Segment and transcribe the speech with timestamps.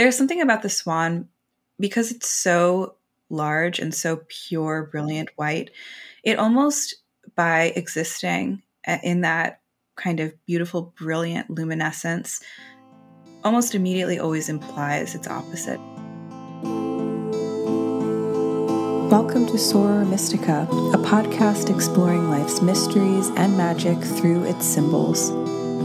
[0.00, 1.28] There's something about the swan
[1.78, 2.94] because it's so
[3.28, 5.72] large and so pure, brilliant white.
[6.24, 6.94] It almost,
[7.36, 9.60] by existing uh, in that
[9.96, 12.40] kind of beautiful, brilliant luminescence,
[13.44, 15.78] almost immediately always implies its opposite.
[19.10, 25.28] Welcome to Soror Mystica, a podcast exploring life's mysteries and magic through its symbols.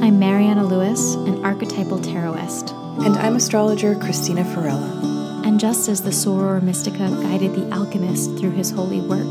[0.01, 2.84] I'm Mariana Lewis, an archetypal tarotist.
[3.03, 5.43] And I'm astrologer Christina Farella.
[5.45, 9.27] And just as the Soror Mystica guided the alchemist through his holy work,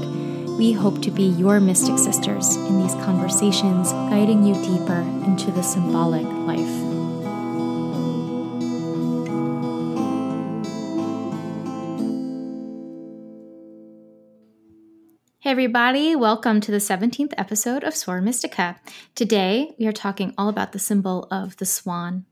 [0.58, 5.62] we hope to be your mystic sisters in these conversations, guiding you deeper into the
[5.62, 6.60] symbolic life.
[15.40, 18.78] Hey, everybody, welcome to the 17th episode of Soror Mystica.
[19.14, 22.26] Today, we are talking all about the symbol of the swan.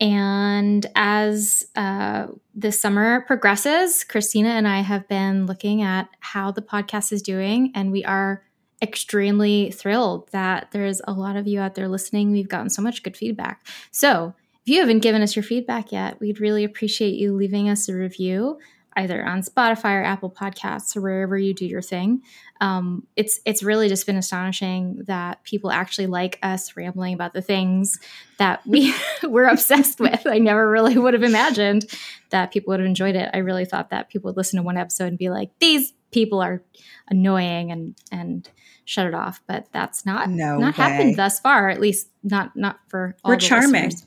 [0.00, 2.28] And as uh,
[2.70, 7.90] summer progresses, Christina and I have been looking at how the podcast is doing, and
[7.90, 8.44] we are
[8.80, 12.30] extremely thrilled that there's a lot of you out there listening.
[12.30, 13.66] We've gotten so much good feedback.
[13.90, 17.88] So, if you haven't given us your feedback yet, we'd really appreciate you leaving us
[17.88, 18.58] a review
[18.98, 22.22] either on Spotify or Apple Podcasts or wherever you do your thing.
[22.60, 27.40] Um, it's it's really just been astonishing that people actually like us rambling about the
[27.40, 27.98] things
[28.38, 30.26] that we we're obsessed with.
[30.26, 31.86] I never really would have imagined
[32.30, 33.30] that people would have enjoyed it.
[33.32, 36.40] I really thought that people would listen to one episode and be like, "These people
[36.40, 36.62] are
[37.08, 38.50] annoying," and and
[38.84, 39.40] shut it off.
[39.46, 40.84] But that's not no not way.
[40.84, 41.68] happened thus far.
[41.68, 43.84] At least not not for we're charming.
[43.84, 44.06] Listeners.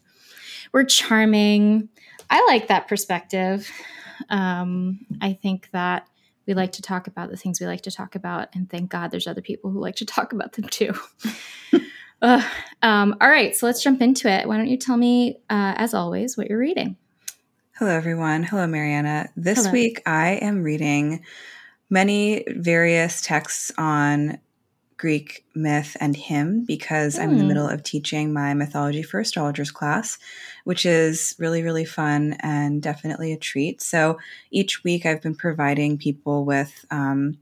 [0.74, 1.88] We're charming.
[2.30, 3.70] I like that perspective.
[4.30, 6.08] Um, I think that
[6.48, 9.12] we like to talk about the things we like to talk about, and thank God
[9.12, 10.94] there's other people who like to talk about them too.
[12.22, 12.42] uh,
[12.82, 14.48] um, all right, so let's jump into it.
[14.48, 16.98] Why don't you tell me, uh, as always, what you're reading?
[17.74, 18.44] Hello, everyone.
[18.44, 19.30] Hello, Mariana.
[19.36, 19.72] This Hello.
[19.72, 21.24] week I am reading
[21.90, 24.40] many various texts on
[25.02, 27.24] Greek myth and hymn because mm.
[27.24, 27.48] I'm in the hmm.
[27.48, 30.20] middle of teaching my mythology for astrologers class,
[30.64, 33.82] which is really, really fun and definitely a treat.
[33.82, 34.20] So
[34.52, 37.40] each week I've been providing people with um,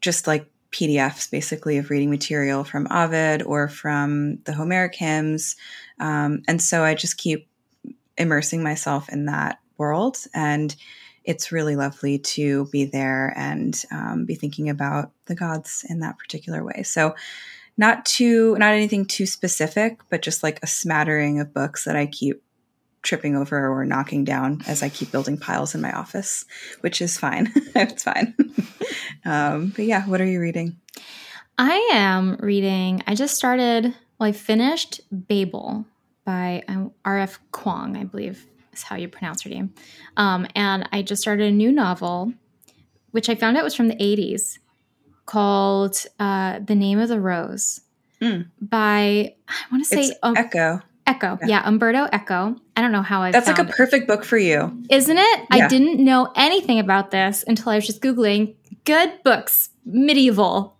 [0.00, 5.56] just like PDFs basically of reading material from Ovid or from the Homeric hymns.
[5.98, 7.46] Um, and so I just keep
[8.16, 10.16] immersing myself in that world.
[10.32, 10.74] And
[11.24, 16.18] it's really lovely to be there and um, be thinking about the gods in that
[16.18, 16.82] particular way.
[16.82, 17.14] So,
[17.76, 22.06] not too, not anything too specific, but just like a smattering of books that I
[22.06, 22.42] keep
[23.02, 26.44] tripping over or knocking down as I keep building piles in my office,
[26.80, 27.50] which is fine.
[27.74, 28.34] it's fine.
[29.24, 30.76] um, but yeah, what are you reading?
[31.58, 35.84] I am reading, I just started, well, I finished Babel
[36.24, 37.38] by um, R.F.
[37.52, 38.46] Kuang, I believe
[38.82, 39.74] how you pronounce her name.
[40.16, 42.32] Um, and I just started a new novel,
[43.10, 44.58] which I found out was from the 80s,
[45.26, 47.80] called uh, The Name of the Rose
[48.20, 48.46] mm.
[48.60, 50.82] by, I want to say, um, Echo.
[51.06, 51.46] Eco, yeah.
[51.46, 52.56] yeah, Umberto Eco.
[52.76, 53.32] I don't know how I.
[53.32, 55.40] That's like a perfect book for you, isn't it?
[55.40, 55.46] Yeah.
[55.50, 58.54] I didn't know anything about this until I was just googling
[58.84, 60.76] good books, medieval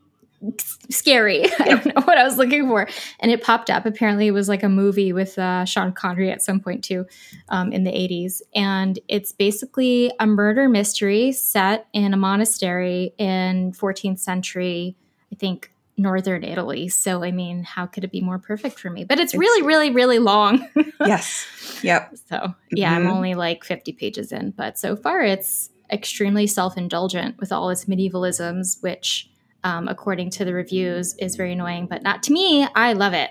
[0.90, 1.44] scary.
[1.58, 2.88] I don't know what I was looking for.
[3.20, 3.86] And it popped up.
[3.86, 7.06] Apparently, it was like a movie with uh, Sean Connery at some point too
[7.48, 8.42] um, in the 80s.
[8.54, 14.96] And it's basically a murder mystery set in a monastery in 14th century,
[15.32, 16.88] I think, northern Italy.
[16.88, 19.04] So, I mean, how could it be more perfect for me?
[19.04, 20.66] But it's, it's really, really, really long.
[21.04, 21.46] yes.
[21.82, 22.14] Yep.
[22.28, 23.06] So, yeah, mm-hmm.
[23.06, 24.52] I'm only like 50 pages in.
[24.52, 29.30] But so far, it's extremely self indulgent with all its medievalisms, which
[29.64, 32.66] um, according to the reviews, is very annoying, but not to me.
[32.74, 33.30] I love it.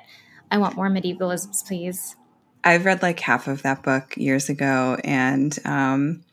[0.52, 2.16] I want more medievalisms, please.
[2.64, 6.24] I've read like half of that book years ago, and um,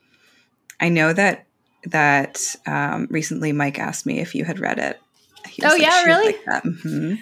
[0.79, 1.45] I know that
[1.85, 4.99] that um, recently Mike asked me if you had read it.
[5.63, 6.35] oh like, yeah, really?
[6.45, 7.15] Like mm-hmm.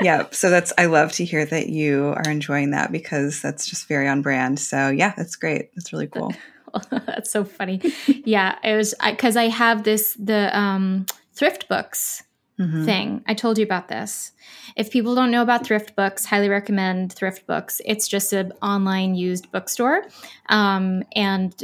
[0.00, 0.26] yeah.
[0.32, 4.08] So that's I love to hear that you are enjoying that because that's just very
[4.08, 4.58] on brand.
[4.58, 5.70] So yeah, that's great.
[5.74, 6.32] That's really cool.
[6.90, 7.80] that's so funny.
[8.06, 12.22] yeah, it was because I, I, have this the um, thrift books
[12.58, 12.84] mm-hmm.
[12.84, 13.24] thing.
[13.26, 14.32] I told you about this.
[14.76, 17.80] If people don't know about thrift books, highly recommend thrift books.
[17.84, 20.04] It's just an online used bookstore.
[20.48, 21.54] Um, and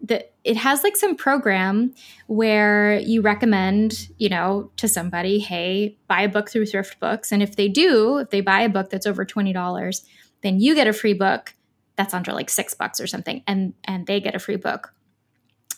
[0.00, 1.94] the, it has like some program
[2.26, 7.32] where you recommend, you know, to somebody, hey, buy a book through thrift books.
[7.32, 10.04] And if they do, if they buy a book that's over $20,
[10.42, 11.54] then you get a free book
[11.96, 14.92] that's under like six bucks or something and and they get a free book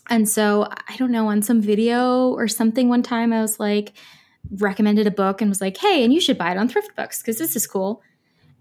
[0.09, 3.93] and so I don't know, on some video or something one time, I was like,
[4.51, 7.21] recommended a book and was like, hey, and you should buy it on thrift books
[7.21, 8.03] because this is cool.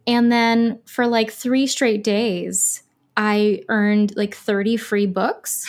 [0.05, 2.83] And then for like three straight days,
[3.15, 5.65] I earned like 30 free books.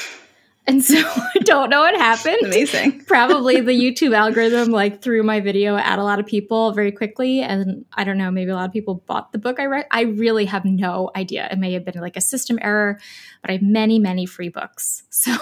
[0.67, 0.97] And so
[1.35, 2.45] I don't know what happened.
[2.45, 3.05] Amazing.
[3.07, 7.41] Probably the YouTube algorithm like threw my video at a lot of people very quickly.
[7.41, 9.87] And I don't know, maybe a lot of people bought the book I read.
[9.91, 11.49] I really have no idea.
[11.51, 13.01] It may have been like a system error,
[13.41, 15.03] but I have many, many free books.
[15.19, 15.33] So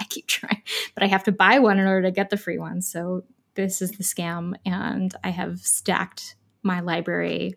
[0.00, 0.62] I keep trying,
[0.94, 2.80] but I have to buy one in order to get the free one.
[2.80, 3.24] So
[3.62, 4.54] this is the scam.
[4.64, 7.56] And I have stacked my library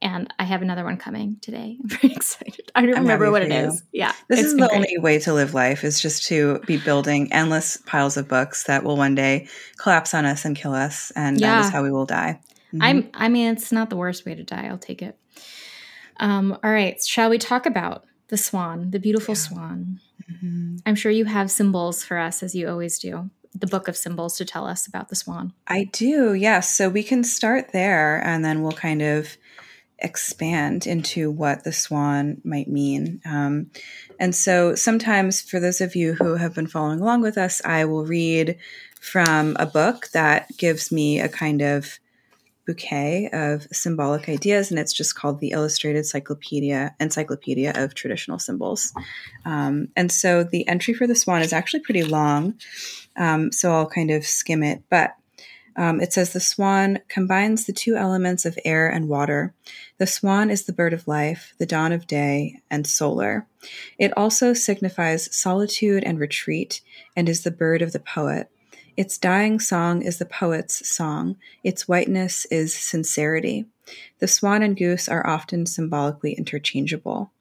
[0.00, 1.76] and I have another one coming today.
[1.82, 2.70] I'm very excited.
[2.74, 3.68] I don't remember what it you.
[3.68, 3.82] is.
[3.92, 4.12] Yeah.
[4.28, 4.72] This is the great.
[4.72, 8.84] only way to live life is just to be building endless piles of books that
[8.84, 11.10] will one day collapse on us and kill us.
[11.16, 11.56] And yeah.
[11.56, 12.40] that is how we will die.
[12.72, 12.82] Mm-hmm.
[12.82, 14.68] I'm I mean, it's not the worst way to die.
[14.68, 15.18] I'll take it.
[16.18, 17.02] Um, all right.
[17.02, 19.40] Shall we talk about the swan, the beautiful yeah.
[19.40, 20.00] swan?
[20.30, 20.76] Mm-hmm.
[20.86, 24.36] I'm sure you have symbols for us as you always do the book of symbols
[24.36, 25.52] to tell us about the swan.
[25.66, 26.74] I do, yes.
[26.74, 29.36] So we can start there and then we'll kind of
[29.98, 33.20] expand into what the swan might mean.
[33.24, 33.70] Um,
[34.18, 37.84] and so sometimes, for those of you who have been following along with us, I
[37.84, 38.56] will read
[39.00, 41.98] from a book that gives me a kind of
[42.66, 48.92] bouquet of symbolic ideas, and it's just called the Illustrated Encyclopedia Encyclopedia of Traditional Symbols.
[49.44, 52.54] Um, and so the entry for the swan is actually pretty long,
[53.20, 54.82] um, so I'll kind of skim it.
[54.90, 55.14] But
[55.76, 59.54] um, it says the swan combines the two elements of air and water.
[59.98, 63.46] The swan is the bird of life, the dawn of day, and solar.
[63.98, 66.80] It also signifies solitude and retreat,
[67.14, 68.50] and is the bird of the poet.
[68.96, 71.36] Its dying song is the poet's song.
[71.62, 73.66] Its whiteness is sincerity.
[74.18, 77.32] The swan and goose are often symbolically interchangeable.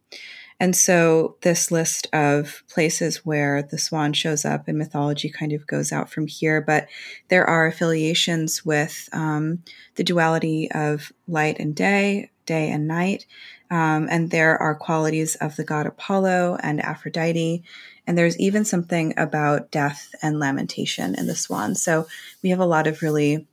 [0.59, 5.65] And so this list of places where the swan shows up in mythology kind of
[5.65, 6.87] goes out from here, but
[7.29, 9.63] there are affiliations with um,
[9.95, 13.25] the duality of light and day, day and night.
[13.71, 17.63] Um, and there are qualities of the god Apollo and Aphrodite.
[18.05, 21.75] And there's even something about death and lamentation in the swan.
[21.75, 22.07] So
[22.43, 23.47] we have a lot of really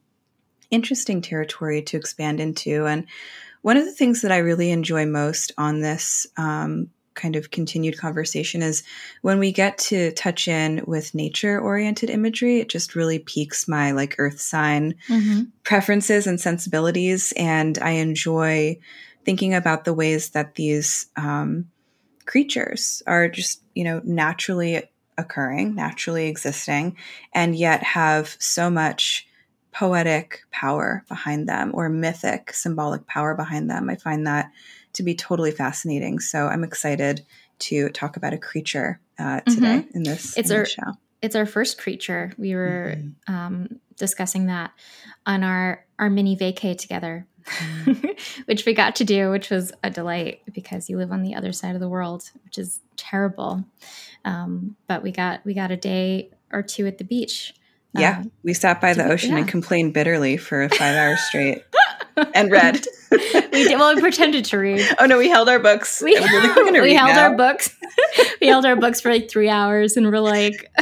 [0.70, 2.87] interesting territory to expand into.
[2.87, 3.06] And
[3.62, 7.98] one of the things that I really enjoy most on this um, kind of continued
[7.98, 8.84] conversation is
[9.22, 13.90] when we get to touch in with nature oriented imagery, it just really piques my
[13.90, 15.42] like earth sign mm-hmm.
[15.64, 17.32] preferences and sensibilities.
[17.36, 18.78] And I enjoy
[19.24, 21.68] thinking about the ways that these um,
[22.26, 24.84] creatures are just, you know, naturally
[25.18, 26.96] occurring, naturally existing,
[27.32, 29.26] and yet have so much
[29.72, 33.90] poetic power behind them or mythic symbolic power behind them.
[33.90, 34.50] I find that
[34.96, 36.19] to be totally fascinating.
[36.19, 37.25] So I'm excited
[37.60, 39.96] to talk about a creature uh, today mm-hmm.
[39.96, 40.93] in this, it's in our, this show.
[41.22, 42.32] It's our first creature.
[42.37, 43.34] We were mm-hmm.
[43.34, 44.72] um, discussing that
[45.25, 48.08] on our our mini vacay together, mm-hmm.
[48.46, 51.52] which we got to do, which was a delight because you live on the other
[51.52, 53.64] side of the world, which is terrible.
[54.25, 57.54] Um, but we got we got a day or two at the beach.
[57.94, 59.38] Yeah, uh, we sat by the ocean yeah.
[59.38, 61.62] and complained bitterly for five hours straight.
[62.34, 62.84] and read.
[63.11, 63.19] we
[63.64, 64.85] did, well, we pretended to read.
[64.99, 66.03] Oh no, we held our books.
[66.03, 66.20] We, we
[66.94, 67.29] held now.
[67.29, 67.70] our books.
[68.41, 70.73] we held our books for like three hours, and we're like,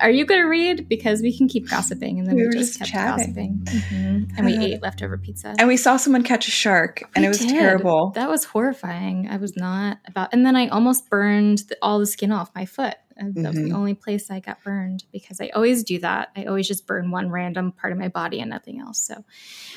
[0.00, 2.78] "Are you going to read?" Because we can keep gossiping, and then we, we just,
[2.78, 3.26] just, kept chatting.
[3.26, 3.60] gossiping.
[3.64, 4.36] Mm-hmm.
[4.36, 5.54] And we uh, ate leftover pizza.
[5.58, 7.50] And we saw someone catch a shark, and we it was did.
[7.50, 8.10] terrible.
[8.14, 9.28] That was horrifying.
[9.28, 10.30] I was not about.
[10.32, 12.96] And then I almost burned the, all the skin off my foot.
[13.20, 13.42] Mm-hmm.
[13.42, 13.76] That was the mm-hmm.
[13.76, 16.30] only place I got burned because I always do that.
[16.36, 19.00] I always just burn one random part of my body and nothing else.
[19.00, 19.24] So,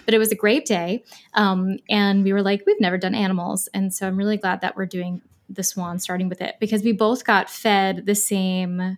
[0.06, 1.04] but it was a great day.
[1.34, 3.68] Um, and we were like, we've never done animals.
[3.74, 6.94] And so I'm really glad that we're doing the swan, starting with it, because we
[6.94, 8.98] both got fed the same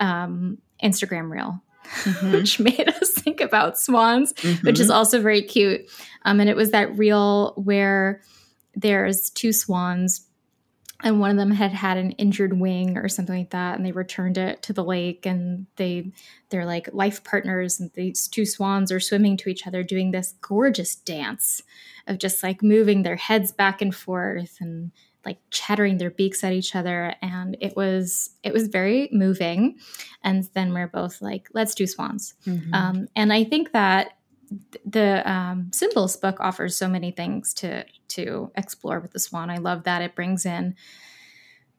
[0.00, 1.60] um, Instagram reel.
[2.04, 2.32] Mm-hmm.
[2.32, 4.66] which made us think about swans, mm-hmm.
[4.66, 4.96] which is mm-hmm.
[4.96, 5.82] also very cute.
[6.22, 8.22] Um, and it was that reel where
[8.74, 10.26] there's two swans
[11.04, 13.92] and one of them had had an injured wing or something like that and they
[13.92, 16.10] returned it to the lake and they
[16.48, 20.34] they're like life partners and these two swans are swimming to each other doing this
[20.40, 21.62] gorgeous dance
[22.08, 24.90] of just like moving their heads back and forth and
[25.24, 29.78] like chattering their beaks at each other and it was it was very moving
[30.22, 32.74] and then we're both like let's do swans mm-hmm.
[32.74, 34.12] um, and i think that
[34.84, 39.50] the um, symbols book offers so many things to to explore with the swan.
[39.50, 40.76] I love that it brings in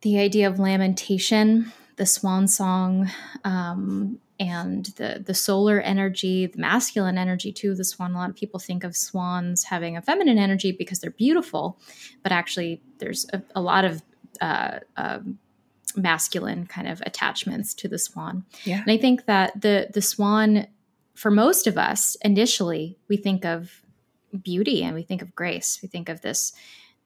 [0.02, 3.10] the idea of lamentation, the swan song,
[3.44, 7.74] um, and the the solar energy, the masculine energy too.
[7.76, 8.14] The swan.
[8.14, 11.80] A lot of people think of swans having a feminine energy because they're beautiful,
[12.22, 14.04] but actually, there's a, a lot of
[14.42, 15.40] uh, um,
[15.96, 18.46] masculine kind of attachments to the swan.
[18.64, 18.82] Yeah.
[18.82, 20.68] And I think that the the swan
[21.16, 23.82] for most of us, initially, we think of
[24.44, 25.80] beauty and we think of grace.
[25.82, 26.54] We think of this,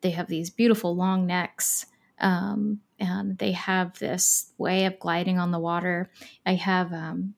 [0.02, 1.86] they have these beautiful long necks.
[2.20, 6.12] Um, and they have this way of gliding on the water.
[6.46, 7.36] I have um,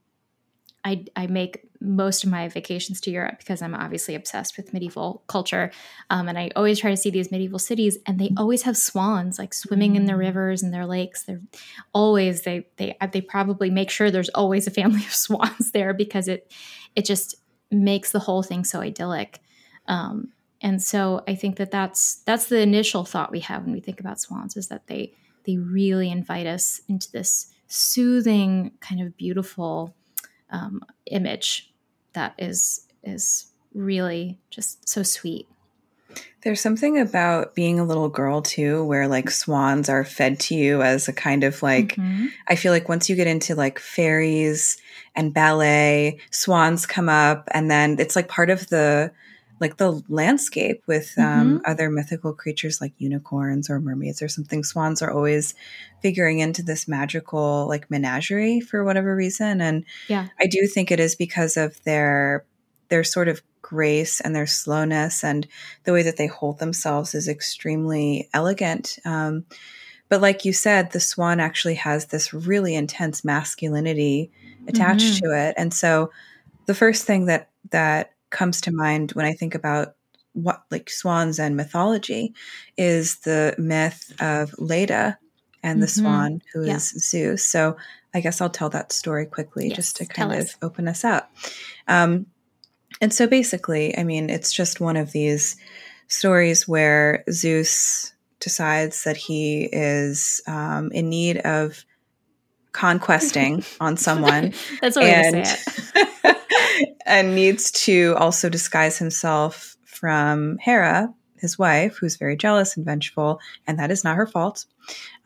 [0.84, 5.24] I, I make most of my vacations to Europe because I'm obviously obsessed with medieval
[5.28, 5.72] culture.
[6.10, 9.40] Um, and I always try to see these medieval cities, and they always have swans
[9.40, 10.22] like swimming in their mm.
[10.22, 11.24] rivers and their lakes.
[11.24, 11.42] They're
[11.94, 16.28] always they they they probably make sure there's always a family of swans there because
[16.28, 16.52] it
[16.96, 17.36] it just
[17.72, 19.40] makes the whole thing so idyllic.
[19.88, 23.80] Um, and so I think that that's that's the initial thought we have when we
[23.80, 25.14] think about swans is that they
[25.46, 29.96] they really invite us into this soothing kind of beautiful
[30.52, 31.72] um, image
[32.14, 35.48] that is is really just so sweet.
[36.44, 40.82] There's something about being a little girl too, where like swans are fed to you
[40.82, 42.28] as a kind of like, mm-hmm.
[42.48, 44.78] I feel like once you get into like fairies
[45.16, 49.12] and ballet, swans come up and then it's like part of the
[49.62, 51.58] like the landscape with um, mm-hmm.
[51.66, 54.64] other mythical creatures like unicorns or mermaids or something.
[54.64, 55.54] Swans are always
[56.02, 61.00] figuring into this magical like menagerie for whatever reason, and yeah, I do think it
[61.00, 62.44] is because of their
[62.90, 65.48] their sort of grace and their slowness and
[65.84, 68.98] the way that they hold themselves is extremely elegant.
[69.06, 69.46] Um,
[70.10, 74.32] but like you said, the swan actually has this really intense masculinity
[74.68, 75.26] attached mm-hmm.
[75.26, 76.12] to it, and so
[76.66, 79.96] the first thing that that comes to mind when I think about
[80.34, 82.34] what like swans and mythology
[82.78, 85.18] is the myth of Leda
[85.64, 86.02] and the mm-hmm.
[86.02, 86.78] swan who yeah.
[86.78, 87.46] is Zeus.
[87.46, 87.78] So
[88.14, 91.32] I guess I'll tell that story quickly yes, just to kind of open us up.
[91.88, 92.28] Um,
[93.00, 95.56] and so basically, I mean, it's just one of these
[96.08, 101.86] stories where Zeus decides that he is um, in need of
[102.72, 104.54] conquesting on someone.
[104.82, 105.58] That's what and, say
[105.96, 106.08] it.
[107.06, 113.40] and needs to also disguise himself from Hera, his wife, who's very jealous and vengeful,
[113.68, 114.66] and that is not her fault.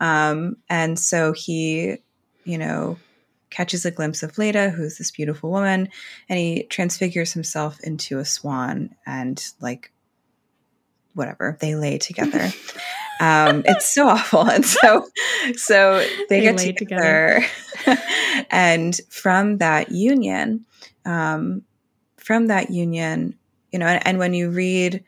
[0.00, 1.96] Um, and so he,
[2.44, 2.98] you know,
[3.50, 5.88] catches a glimpse of Leda, who's this beautiful woman,
[6.28, 9.92] and he transfigures himself into a swan and like
[11.14, 12.50] whatever they lay together.
[13.20, 15.06] um, it's so awful, and so
[15.54, 15.98] so
[16.28, 17.44] they, they get together,
[17.78, 18.02] together.
[18.50, 20.64] and from that union,
[21.06, 21.62] um,
[22.16, 23.38] from that union,
[23.72, 25.04] you know, and, and when you read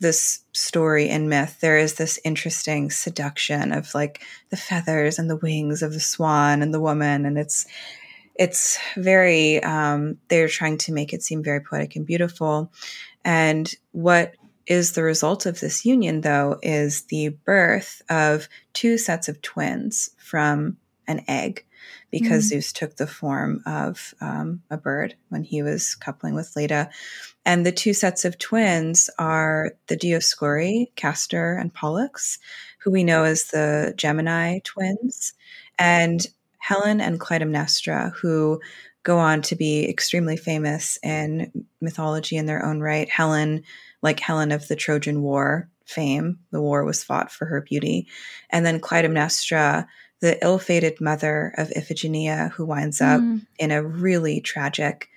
[0.00, 5.36] this story in myth, there is this interesting seduction of like the feathers and the
[5.36, 7.66] wings of the swan and the woman, and it's
[8.34, 12.72] it's very um, they're trying to make it seem very poetic and beautiful.
[13.24, 14.34] And what
[14.66, 20.10] is the result of this union, though, is the birth of two sets of twins
[20.18, 21.64] from an egg
[22.12, 22.48] because mm.
[22.50, 26.90] Zeus took the form of um, a bird when he was coupling with Leda.
[27.44, 32.38] And the two sets of twins are the Dioscuri, Castor and Pollux,
[32.78, 35.32] who we know as the Gemini twins,
[35.78, 36.24] and
[36.58, 38.60] Helen and Clytemnestra, who
[39.02, 43.08] go on to be extremely famous in mythology in their own right.
[43.08, 43.64] Helen,
[44.02, 48.06] like Helen of the Trojan War fame, the war was fought for her beauty.
[48.50, 49.86] And then Clytemnestra,
[50.22, 53.44] the ill fated mother of Iphigenia, who winds up mm.
[53.58, 55.10] in a really tragic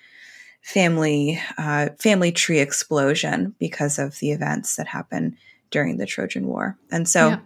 [0.64, 5.38] family uh, family tree explosion because of the events that happen
[5.70, 6.76] during the Trojan War.
[6.92, 7.40] And so yeah.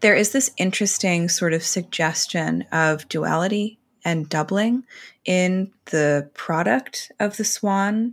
[0.00, 4.84] there is this interesting sort of suggestion of duality and doubling
[5.24, 8.12] in the product of the swan,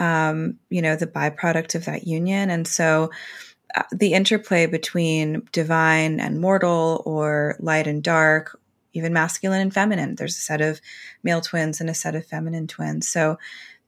[0.00, 2.50] um, you know, the byproduct of that union.
[2.50, 3.12] And so
[3.92, 8.58] the interplay between divine and mortal or light and dark
[8.96, 10.14] even masculine and feminine.
[10.14, 10.80] There's a set of
[11.22, 13.06] male twins and a set of feminine twins.
[13.06, 13.38] So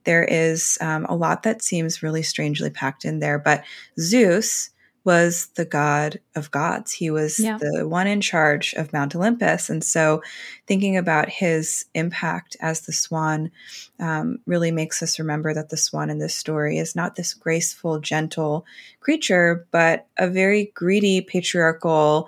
[0.03, 3.39] there is um, a lot that seems really strangely packed in there.
[3.39, 3.63] But
[3.99, 4.69] zeus
[5.03, 6.91] was the god of gods.
[6.91, 7.57] He was yeah.
[7.57, 9.69] the one in charge of Mount Olympus.
[9.69, 10.21] And so
[10.67, 13.51] thinking about his impact as the swan
[13.99, 17.99] um, really makes us remember that the swan in this story is not this graceful,
[17.99, 18.65] gentle
[18.99, 22.27] creature, but a very greedy, patriarchal,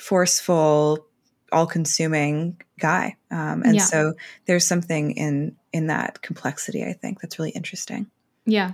[0.00, 1.06] forceful,
[1.52, 3.16] all consuming guy.
[3.30, 3.82] Um, and yeah.
[3.82, 4.14] so
[4.46, 8.06] there's something in in that complexity, I think, that's really interesting.
[8.46, 8.72] Yeah.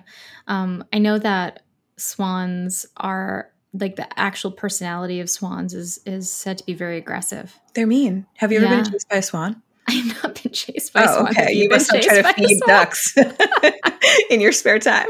[0.48, 1.62] Um, I know that
[2.00, 7.58] swans are like the actual personality of swans is is said to be very aggressive.
[7.74, 8.26] They're mean.
[8.36, 9.62] Have you ever been chased by a swan?
[9.88, 11.36] I've not been chased by oh, swans.
[11.36, 13.14] Okay, you, you must have tried to feed ducks
[14.30, 15.08] in your spare time.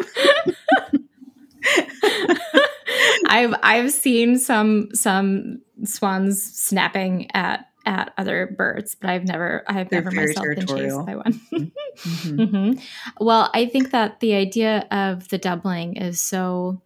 [3.26, 9.88] I've I've seen some some swans snapping at at other birds, but I've never I've
[9.88, 11.73] They're never myself been chased by one.
[12.02, 12.40] Mm-hmm.
[12.40, 13.25] Mm-hmm.
[13.25, 16.83] Well, I think that the idea of the doubling is so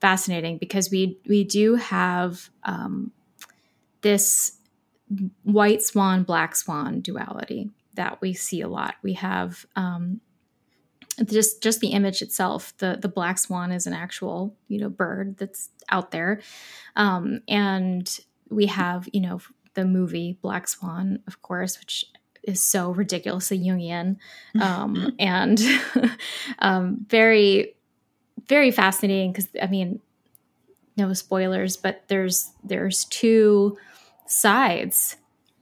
[0.00, 3.12] fascinating because we we do have um,
[4.00, 4.58] this
[5.42, 8.94] white swan, black swan duality that we see a lot.
[9.02, 10.20] We have um,
[11.24, 12.76] just just the image itself.
[12.78, 16.40] The the black swan is an actual you know bird that's out there,
[16.96, 19.40] um, and we have you know
[19.74, 22.04] the movie Black Swan, of course, which
[22.42, 24.16] is so ridiculously Jungian
[24.60, 25.60] um, and
[26.58, 27.74] um, very
[28.48, 30.00] very fascinating because I mean
[30.96, 33.78] no spoilers, but there's there's two
[34.26, 35.16] sides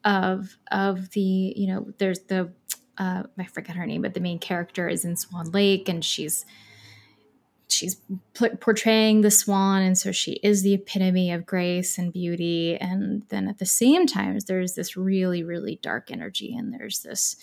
[0.05, 2.51] of of the you know there's the
[2.97, 6.45] uh, I forget her name, but the main character is in Swan Lake, and she's
[7.69, 8.01] she's
[8.61, 12.77] portraying the swan, and so she is the epitome of grace and beauty.
[12.77, 17.37] And then at the same time, there's this really really dark energy, and there's this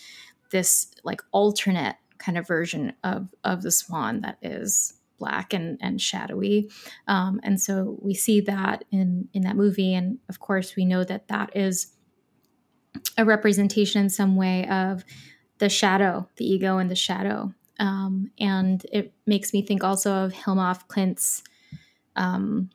[0.50, 6.00] this like alternate kind of version of of the swan that is black and and
[6.00, 6.70] shadowy
[7.08, 11.04] um, and so we see that in in that movie and of course we know
[11.04, 11.88] that that is
[13.16, 15.04] a representation in some way of
[15.58, 20.32] the shadow the ego and the shadow um, and it makes me think also of
[20.32, 21.42] Hilma af Klint's
[22.14, 22.70] um,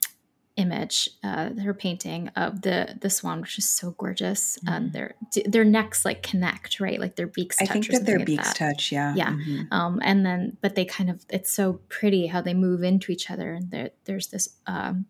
[0.57, 4.57] image, uh, her painting of the the swan, which is so gorgeous.
[4.59, 4.73] Mm-hmm.
[4.73, 5.15] Um, their
[5.45, 6.99] their necks like connect, right?
[6.99, 7.57] Like their beaks.
[7.61, 8.55] I think that their like beaks that.
[8.55, 8.91] touch.
[8.91, 9.31] Yeah, yeah.
[9.31, 9.73] Mm-hmm.
[9.73, 13.29] Um, and then, but they kind of it's so pretty how they move into each
[13.31, 15.05] other, and there, there's this um,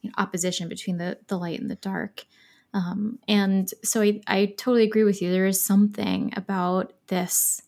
[0.00, 2.24] you know, opposition between the the light and the dark.
[2.74, 5.30] Um, and so I, I totally agree with you.
[5.30, 7.62] There is something about this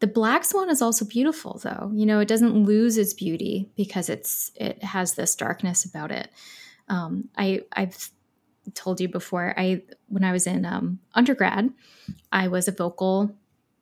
[0.00, 1.90] the black swan is also beautiful though.
[1.94, 6.30] You know, it doesn't lose its beauty because it's it has this darkness about it.
[6.88, 8.10] Um, I I've
[8.74, 9.54] told you before.
[9.56, 11.70] I when I was in um, undergrad,
[12.30, 13.34] I was a vocal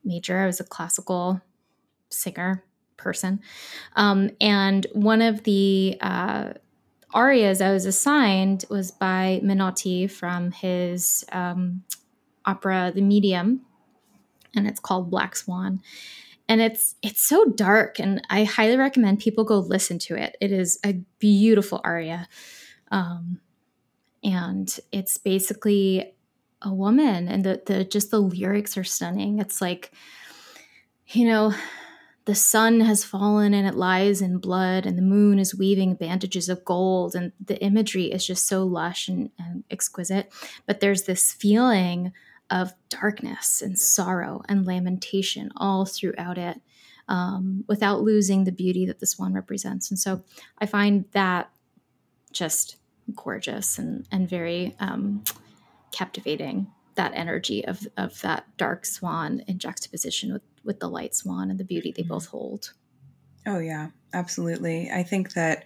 [0.04, 0.38] major.
[0.38, 1.42] I was a classical
[2.08, 2.64] singer
[2.96, 3.40] person,
[3.94, 6.54] um, and one of the uh,
[7.12, 11.84] arias I was assigned was by Menotti from his um,
[12.46, 13.65] opera The Medium
[14.54, 15.80] and it's called Black Swan.
[16.48, 20.36] And it's it's so dark, and I highly recommend people go listen to it.
[20.40, 22.28] It is a beautiful aria,
[22.92, 23.40] um,
[24.22, 26.14] and it's basically
[26.62, 29.40] a woman, and the the just the lyrics are stunning.
[29.40, 29.90] It's like,
[31.08, 31.52] you know,
[32.26, 36.48] the sun has fallen and it lies in blood, and the moon is weaving bandages
[36.48, 40.32] of gold, and the imagery is just so lush and, and exquisite.
[40.64, 42.12] But there's this feeling
[42.50, 46.60] of darkness and sorrow and lamentation all throughout it
[47.08, 49.90] um, without losing the beauty that the swan represents.
[49.90, 50.22] And so
[50.58, 51.50] I find that
[52.32, 52.76] just
[53.14, 55.24] gorgeous and, and very um,
[55.92, 61.50] captivating that energy of, of that dark swan in juxtaposition with, with the light swan
[61.50, 62.08] and the beauty they mm-hmm.
[62.08, 62.72] both hold.
[63.46, 64.90] Oh, yeah, absolutely.
[64.90, 65.64] I think that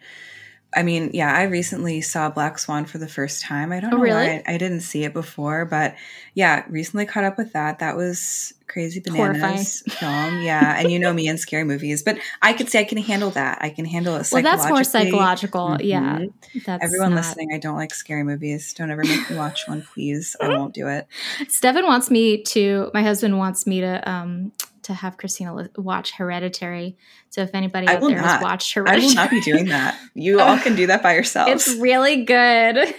[0.75, 3.73] I mean, yeah, I recently saw Black Swan for the first time.
[3.73, 4.29] I don't oh, know really?
[4.29, 5.97] why I, I, didn't see it before, but
[6.35, 7.81] yeah, recently caught up with that.
[7.81, 9.65] That was crazy bananas Horrifying.
[9.65, 10.43] film.
[10.43, 13.31] Yeah, and you know me and scary movies, but I could say I can handle
[13.31, 13.59] that.
[13.61, 14.29] I can handle it.
[14.31, 15.71] Well, that's more psychological.
[15.71, 15.87] Mm-hmm.
[15.87, 16.21] Yeah,
[16.65, 17.25] that's everyone not...
[17.25, 17.53] listening.
[17.53, 18.73] I don't like scary movies.
[18.73, 20.37] Don't ever make me watch one, please.
[20.41, 21.09] I won't do it.
[21.49, 22.91] Stefan wants me to.
[22.95, 26.97] My husband wants me to um, to have Christina watch Hereditary.
[27.31, 28.25] So if anybody out there not.
[28.25, 29.99] has watched Hereditary, I will not be doing that.
[30.15, 31.69] You all can do that by yourselves.
[31.69, 32.77] It's really good.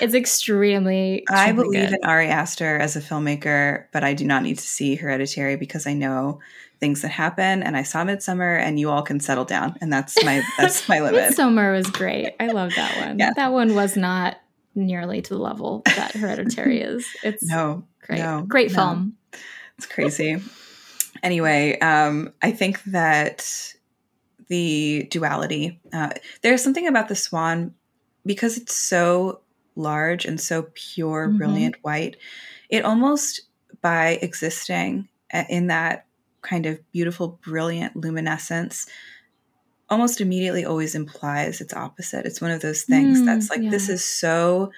[0.00, 1.18] it's extremely.
[1.18, 1.98] extremely I believe good.
[2.02, 5.86] in Ari Aster as a filmmaker, but I do not need to see Hereditary because
[5.86, 6.40] I know
[6.80, 10.22] things that happen and I saw Midsommar and you all can settle down and that's
[10.24, 11.32] my that's my limit.
[11.32, 12.34] Midsommar was great.
[12.40, 13.18] I love that one.
[13.18, 13.30] Yeah.
[13.36, 14.36] That one was not
[14.74, 17.06] nearly to the level that Hereditary is.
[17.22, 18.18] It's no great.
[18.18, 18.74] No, great no.
[18.74, 19.16] film.
[19.78, 20.42] It's crazy
[21.24, 23.74] anyway, um, I think that
[24.48, 26.10] the duality, uh,
[26.42, 27.74] there's something about the swan
[28.24, 29.40] because it's so
[29.74, 31.38] large and so pure, mm-hmm.
[31.38, 32.16] brilliant white.
[32.68, 33.40] It almost
[33.80, 35.08] by existing
[35.48, 36.06] in that
[36.42, 38.86] kind of beautiful, brilliant luminescence,
[39.88, 42.26] almost immediately always implies its opposite.
[42.26, 43.70] It's one of those things mm, that's like, yeah.
[43.70, 44.70] this is so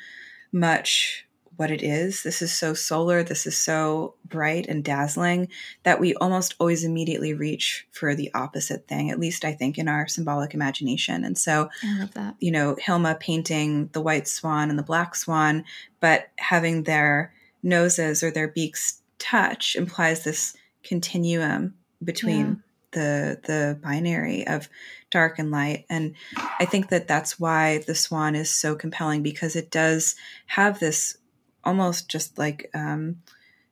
[0.52, 1.25] much
[1.56, 2.22] what it is.
[2.22, 5.48] This is so solar, this is so bright and dazzling
[5.82, 9.88] that we almost always immediately reach for the opposite thing, at least I think in
[9.88, 11.24] our symbolic imagination.
[11.24, 12.36] And so, I love that.
[12.40, 15.64] You know, Hilma painting the white swan and the black swan,
[16.00, 22.46] but having their noses or their beaks touch implies this continuum between.
[22.46, 22.54] Yeah.
[22.92, 24.70] The, the binary of
[25.10, 26.14] dark and light and
[26.58, 30.14] i think that that's why the swan is so compelling because it does
[30.46, 31.18] have this
[31.66, 33.16] almost just like um,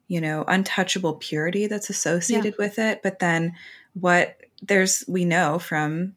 [0.08, 2.64] you know untouchable purity that's associated yeah.
[2.66, 3.54] with it but then
[3.94, 6.14] what there's we know from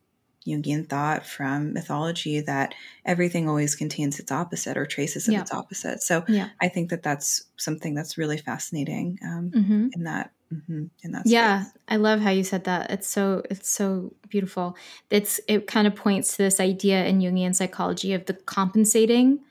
[0.48, 2.74] Jungian thought, from mythology, that
[3.06, 5.42] everything always contains its opposite or traces of yeah.
[5.42, 6.02] its opposite.
[6.02, 6.50] So yeah.
[6.62, 9.88] I think that that's something that's really fascinating um, mm-hmm.
[9.94, 10.32] in that.
[10.54, 12.90] Mm-hmm, in that yeah, I love how you said that.
[12.90, 14.78] It's so it's so beautiful.
[15.10, 19.42] It's it kind of points to this idea in Jungian psychology of the compensating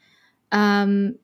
[0.52, 1.16] um,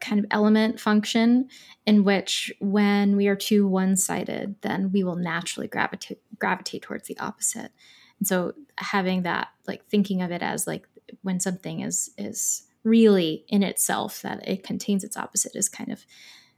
[0.00, 1.48] kind of element function
[1.86, 7.18] in which when we are too one-sided then we will naturally gravitate gravitate towards the
[7.18, 7.72] opposite.
[8.18, 10.86] And so having that like thinking of it as like
[11.22, 16.04] when something is is really in itself that it contains its opposite is kind of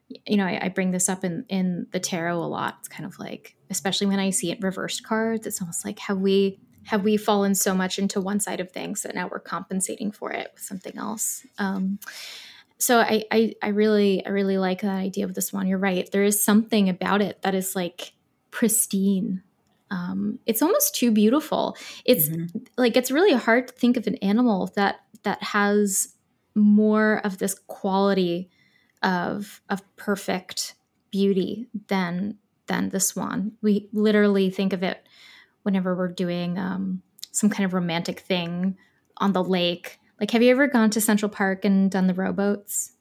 [0.09, 2.77] you know I, I bring this up in in the tarot a lot.
[2.81, 6.19] It's kind of like especially when i see it reversed cards it's almost like have
[6.19, 10.11] we have we fallen so much into one side of things that now we're compensating
[10.11, 11.47] for it with something else?
[11.59, 11.99] Um,
[12.81, 15.67] so I, I i really i really like that idea of the swan.
[15.67, 16.11] You're right.
[16.11, 18.13] There is something about it that is like
[18.51, 19.43] pristine.
[19.91, 21.77] Um, it's almost too beautiful.
[22.05, 22.59] It's mm-hmm.
[22.77, 26.15] like it's really hard to think of an animal that that has
[26.55, 28.51] more of this quality
[29.03, 30.75] of of perfect
[31.11, 33.53] beauty than than the swan.
[33.63, 35.07] We literally think of it
[35.63, 38.77] whenever we're doing um, some kind of romantic thing
[39.19, 42.93] on the lake like, have you ever gone to Central Park and done the rowboats?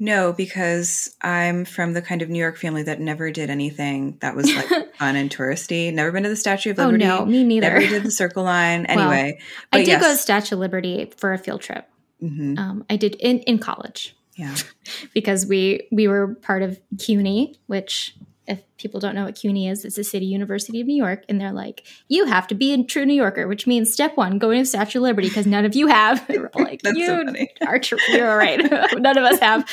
[0.00, 4.36] No, because I'm from the kind of New York family that never did anything that
[4.36, 5.92] was like fun and touristy.
[5.92, 7.04] Never been to the Statue of Liberty.
[7.04, 7.68] Oh no, me neither.
[7.68, 8.86] Never did the Circle Line.
[8.88, 10.02] Anyway, well, I did yes.
[10.02, 11.88] go to Statue of Liberty for a field trip.
[12.22, 12.58] Mm-hmm.
[12.58, 14.16] Um, I did in in college.
[14.36, 14.54] Yeah,
[15.14, 18.14] because we we were part of CUNY, which
[18.48, 21.40] if people don't know what CUNY is, it's the City University of New York, and
[21.40, 24.60] they're like, you have to be a true New Yorker, which means step one, going
[24.60, 26.26] to Statue of Liberty because none of you have.
[26.54, 27.24] like you so
[27.66, 27.98] are true.
[28.08, 28.58] You're right.
[28.98, 29.70] none of us have.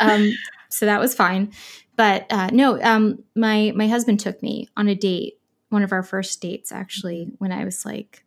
[0.00, 0.32] Um,
[0.70, 1.52] so that was fine,
[1.96, 5.34] but uh, no, um, my my husband took me on a date,
[5.68, 8.24] one of our first dates actually, when I was like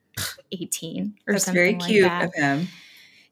[0.51, 2.25] 18 or That's something very cute like that.
[2.27, 2.67] of him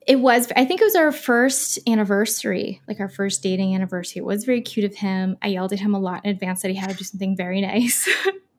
[0.05, 4.19] it was i think it was our first anniversary like our first dating anniversary.
[4.19, 5.37] It was very cute of him.
[5.41, 7.61] I yelled at him a lot in advance that he had to do something very
[7.61, 8.07] nice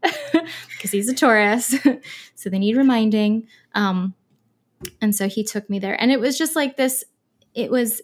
[0.70, 1.74] because he's a taurus.
[2.38, 3.48] So they need reminding.
[3.74, 4.14] Um,
[5.00, 6.00] and so he took me there.
[6.00, 7.02] And it was just like this
[7.54, 8.02] it was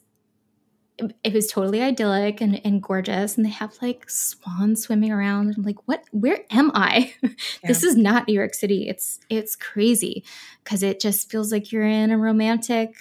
[1.22, 3.37] it was totally idyllic and, and gorgeous.
[3.37, 5.48] And they have like swans swimming around.
[5.48, 6.02] And I'm like what?
[6.12, 7.14] Where am i?
[7.22, 7.68] Yeah.
[7.68, 8.88] this is not new york city.
[8.88, 10.24] It's it's crazy
[10.64, 12.94] because it just feels like you're in a romantic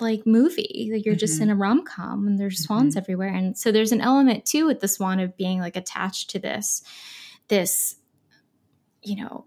[0.00, 0.90] like movie.
[0.92, 1.18] Like you're mm-hmm.
[1.18, 2.98] just in a rom com and there's swans mm-hmm.
[2.98, 3.28] everywhere.
[3.28, 6.82] And so there's an element too with the swan of being like attached to this,
[7.48, 7.96] this,
[9.02, 9.44] you know,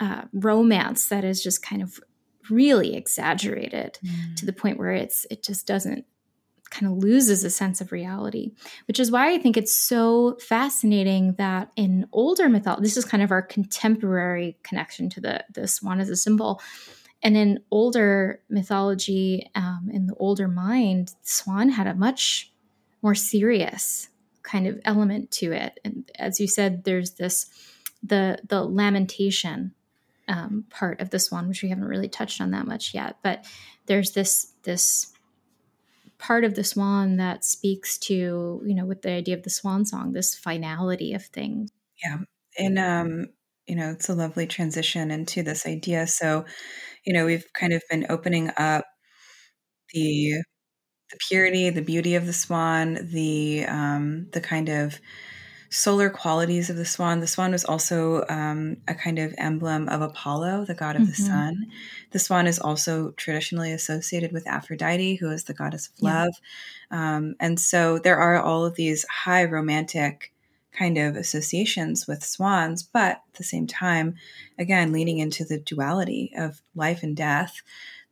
[0.00, 2.00] uh, romance that is just kind of
[2.50, 4.36] really exaggerated mm.
[4.36, 6.06] to the point where it's it just doesn't
[6.70, 8.52] kind of loses a sense of reality,
[8.86, 13.22] which is why I think it's so fascinating that in older mythology, this is kind
[13.22, 16.60] of our contemporary connection to the the swan as a symbol
[17.22, 22.52] and in older mythology, um, in the older mind, Swan had a much
[23.02, 24.08] more serious
[24.42, 25.80] kind of element to it.
[25.84, 27.46] And as you said, there's this
[28.02, 29.74] the the lamentation
[30.28, 33.16] um, part of the swan, which we haven't really touched on that much yet.
[33.22, 33.44] But
[33.86, 35.12] there's this this
[36.18, 39.84] part of the swan that speaks to you know with the idea of the swan
[39.84, 41.70] song, this finality of things.
[42.04, 42.18] Yeah,
[42.58, 43.26] and um,
[43.68, 46.06] you know, it's a lovely transition into this idea.
[46.06, 46.44] So
[47.04, 48.84] you know, we've kind of been opening up
[49.94, 50.42] the
[51.10, 55.00] the purity, the beauty of the swan, the um, the kind of
[55.70, 57.20] solar qualities of the swan.
[57.20, 61.10] The swan was also um, a kind of emblem of Apollo, the god of mm-hmm.
[61.10, 61.66] the sun.
[62.10, 66.34] The swan is also traditionally associated with Aphrodite, who is the goddess of love.
[66.90, 67.16] Yeah.
[67.16, 70.32] Um, and so there are all of these high romantic
[70.72, 74.14] kind of associations with swans, but at the same time,
[74.58, 77.62] again, leaning into the duality of life and death.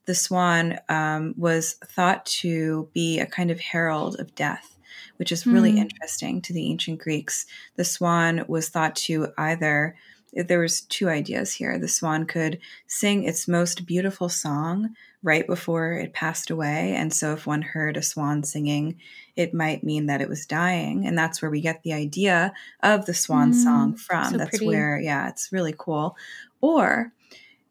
[0.07, 4.77] The swan um, was thought to be a kind of herald of death,
[5.17, 5.79] which is really mm.
[5.79, 7.47] interesting to the ancient Greeks.
[7.77, 9.97] The swan was thought to either
[10.33, 11.79] there was two ideas here.
[11.79, 16.95] The swan could sing its most beautiful song right before it passed away.
[16.97, 18.99] And so if one heard a swan singing,
[19.35, 21.07] it might mean that it was dying.
[21.07, 22.53] And that's where we get the idea
[22.83, 24.31] of the swan mm, song from.
[24.31, 24.67] So that's pretty.
[24.67, 26.17] where, yeah, it's really cool.
[26.61, 27.13] Or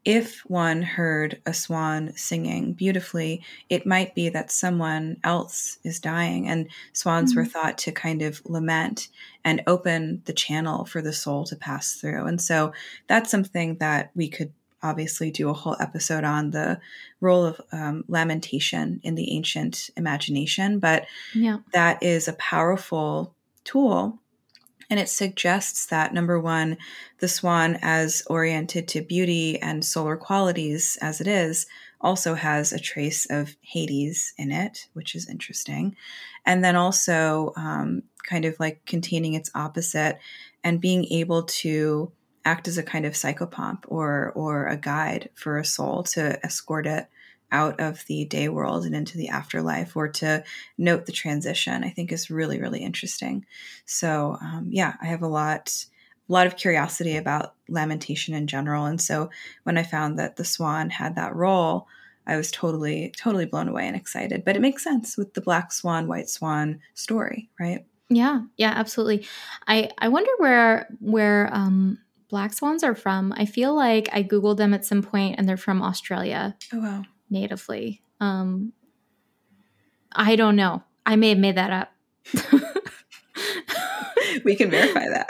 [0.05, 6.47] if one heard a swan singing beautifully, it might be that someone else is dying.
[6.47, 7.39] And swans mm-hmm.
[7.39, 9.07] were thought to kind of lament
[9.43, 12.27] and open the channel for the soul to pass through.
[12.27, 12.71] And so
[13.07, 14.53] that's something that we could
[14.85, 16.79] obviously do a whole episode on the
[17.19, 20.79] role of um, lamentation in the ancient imagination.
[20.79, 21.57] But yeah.
[21.73, 24.19] that is a powerful tool
[24.89, 26.77] And it suggests that number one,
[27.19, 31.65] the swan, as oriented to beauty and solar qualities as it is,
[32.01, 35.95] also has a trace of Hades in it, which is interesting.
[36.45, 40.19] And then also um, kind of like containing its opposite
[40.63, 42.11] and being able to
[42.45, 46.85] act as a kind of psychopomp or or a guide for a soul to escort
[46.87, 47.07] it
[47.51, 50.43] out of the day world and into the afterlife or to
[50.77, 53.45] note the transition i think is really really interesting.
[53.85, 55.85] So um, yeah i have a lot
[56.27, 58.85] a lot of curiosity about lamentation in general.
[58.85, 59.29] And so
[59.63, 61.87] when i found that the swan had that role
[62.27, 64.43] i was totally totally blown away and excited.
[64.45, 67.85] But it makes sense with the black swan white swan story right?
[68.09, 68.41] Yeah.
[68.57, 69.27] Yeah absolutely.
[69.67, 74.57] I i wonder where where um black swans are from i feel like i googled
[74.57, 78.01] them at some point and they're from australia oh wow natively.
[78.19, 78.73] Um,
[80.11, 80.83] I don't know.
[81.05, 81.91] I may have made that up.
[84.43, 85.29] we can verify that.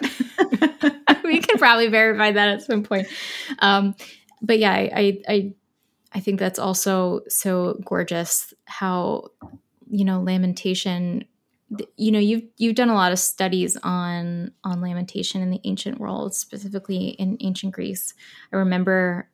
[1.23, 3.07] we can probably verify that at some point.
[3.59, 3.95] Um,
[4.41, 5.53] but yeah, I, I,
[6.13, 9.29] I think that's also so gorgeous how,
[9.89, 11.25] you know, lamentation
[11.97, 15.99] you know you've you've done a lot of studies on on lamentation in the ancient
[15.99, 18.13] world specifically in ancient greece
[18.53, 19.27] i remember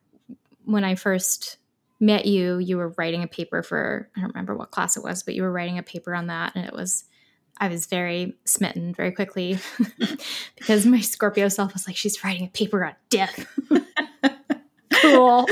[0.64, 1.58] when i first
[2.02, 5.22] met you, you were writing a paper for, I don't remember what class it was,
[5.22, 6.52] but you were writing a paper on that.
[6.56, 7.04] And it was,
[7.58, 9.58] I was very smitten very quickly
[10.58, 13.46] because my Scorpio self was like, she's writing a paper on death.
[14.94, 15.46] cool.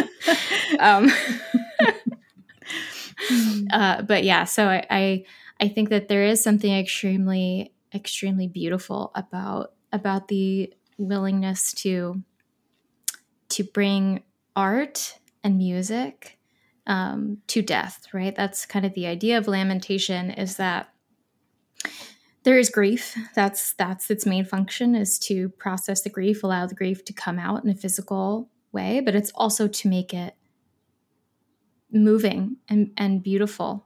[0.81, 1.09] um,
[3.73, 5.25] uh, but yeah, so I, I,
[5.61, 12.23] I think that there is something extremely, extremely beautiful about about the willingness to
[13.51, 14.23] to bring
[14.57, 16.39] art and music
[16.87, 18.35] um, to death, right?
[18.35, 20.93] That's kind of the idea of lamentation is that
[22.43, 23.17] there is grief.
[23.35, 27.39] That's that's its main function is to process the grief, allow the grief to come
[27.39, 30.35] out in a physical way, but it's also to make it
[31.93, 33.85] moving and, and beautiful.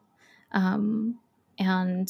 [0.52, 1.18] Um,
[1.58, 2.08] and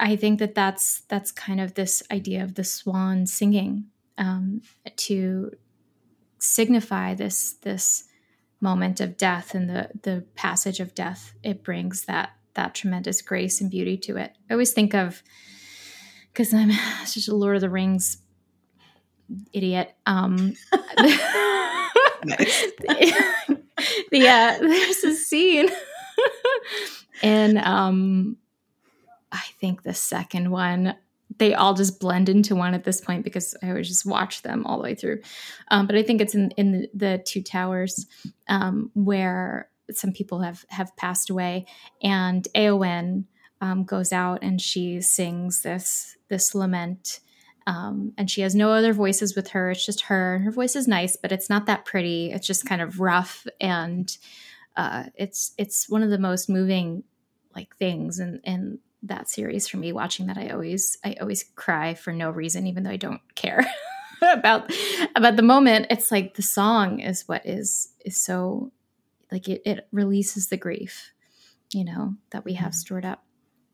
[0.00, 4.62] I think that that's that's kind of this idea of the swan singing um,
[4.96, 5.52] to
[6.38, 8.04] signify this this
[8.60, 11.34] moment of death and the the passage of death.
[11.42, 14.32] It brings that that tremendous grace and beauty to it.
[14.48, 15.22] I always think of
[16.38, 16.70] because i'm
[17.04, 18.18] such a lord of the rings
[19.52, 20.36] idiot um
[20.72, 21.18] the,
[24.12, 25.68] yeah uh, there's a scene
[27.28, 28.36] and um
[29.32, 30.94] i think the second one
[31.36, 34.64] they all just blend into one at this point because I always just watch them
[34.66, 35.20] all the way through.
[35.70, 38.06] Um, but I think it's in in the, the two towers
[38.48, 41.66] um, where some people have have passed away,
[42.02, 43.24] and Eowyn
[43.60, 47.20] um, goes out and she sings this this lament.
[47.66, 49.70] Um, and she has no other voices with her.
[49.70, 50.38] It's just her.
[50.38, 52.30] Her voice is nice, but it's not that pretty.
[52.32, 54.16] It's just kind of rough, and
[54.74, 57.04] uh, it's it's one of the most moving
[57.58, 61.92] like things and and that series for me watching that i always i always cry
[61.92, 63.66] for no reason even though i don't care
[64.22, 64.70] about
[65.16, 68.70] about the moment it's like the song is what is is so
[69.32, 71.10] like it, it releases the grief
[71.72, 72.78] you know that we have mm-hmm.
[72.78, 73.24] stored up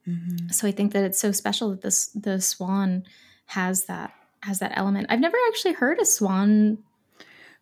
[0.09, 0.49] mm-hmm.
[0.49, 3.05] so i think that it's so special that this the swan
[3.47, 6.79] has that has that element i've never actually heard a swan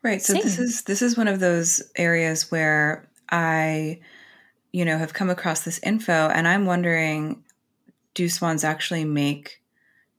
[0.03, 0.43] right so sing.
[0.43, 3.99] this is this is one of those areas where i
[4.73, 7.43] you know have come across this info and i'm wondering
[8.15, 9.63] do swans actually make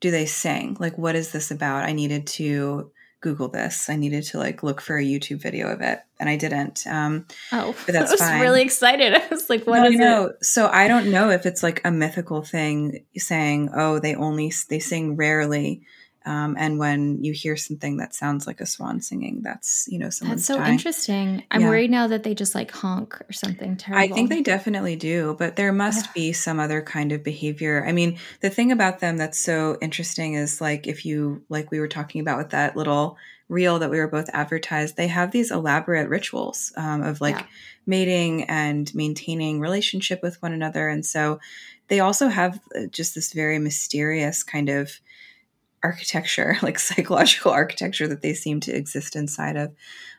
[0.04, 0.76] do they sing?
[0.82, 1.86] Like what is this about?
[1.86, 3.90] I needed to google this.
[3.90, 7.26] I needed to like look for a youtube video of it and i didn't um
[7.54, 8.42] oh but that's i was fine.
[8.42, 9.14] really excited.
[9.16, 10.26] I was like what no, is no.
[10.26, 10.44] it?
[10.44, 14.80] so i don't know if it's like a mythical thing saying oh they only they
[14.80, 15.84] sing rarely
[16.26, 20.10] um, and when you hear something that sounds like a swan singing, that's you know
[20.10, 20.74] someone's That's so dying.
[20.74, 21.44] interesting.
[21.52, 21.70] I'm yeah.
[21.70, 24.04] worried now that they just like honk or something terrible.
[24.04, 27.84] I think they definitely do, but there must be some other kind of behavior.
[27.86, 31.82] I mean, the thing about them that's so interesting is like if you like we
[31.82, 33.18] were talking about with that little
[33.50, 37.46] reel that we were both advertised, they have these elaborate rituals um, of like yeah.
[37.86, 41.42] mating and maintaining relationship with one another, and so
[41.90, 45.02] they also have uh, just this very mysterious kind of
[45.84, 49.74] architecture, like psychological architecture that they seem to exist inside of.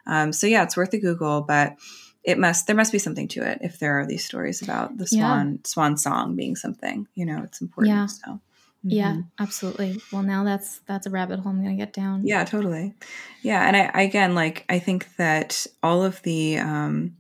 [0.07, 1.77] Um, so yeah, it's worth a Google, but
[2.23, 5.07] it must there must be something to it if there are these stories about the
[5.07, 5.59] swan yeah.
[5.65, 7.07] swan song being something.
[7.15, 7.95] You know, it's important.
[7.95, 8.07] Yeah.
[8.07, 8.41] So.
[8.85, 8.97] Mm-hmm.
[8.97, 9.97] Yeah, absolutely.
[10.13, 12.27] Well, now that's that's a rabbit hole I'm going to get down.
[12.27, 12.93] Yeah, totally.
[13.41, 17.17] Yeah, and I, I again like I think that all of the um,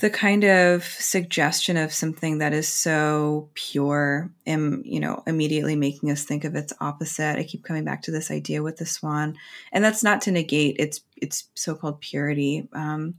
[0.00, 6.10] the kind of suggestion of something that is so pure and you know immediately making
[6.10, 9.36] us think of its opposite i keep coming back to this idea with the swan
[9.72, 13.14] and that's not to negate its its so-called purity um,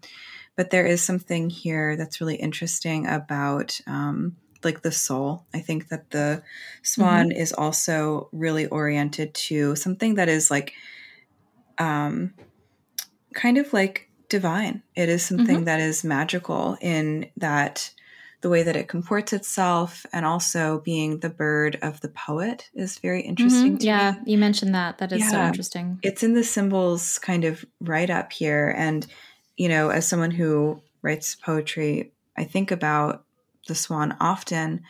[0.56, 5.88] but there is something here that's really interesting about um, like the soul i think
[5.90, 6.42] that the
[6.84, 7.40] swan mm-hmm.
[7.40, 10.74] is also really oriented to something that is like
[11.80, 12.34] um
[13.34, 14.82] kind of like divine.
[14.96, 15.66] It is something mm-hmm.
[15.66, 17.92] that is magical in that
[18.42, 22.98] the way that it comports itself and also being the bird of the poet is
[22.98, 23.86] very interesting mm-hmm.
[23.86, 24.34] yeah me.
[24.34, 25.30] you mentioned that that is yeah.
[25.30, 29.08] so interesting it's in the symbols kind of right up here and
[29.56, 33.24] you know as someone who writes poetry i think about
[33.70, 34.82] the swan often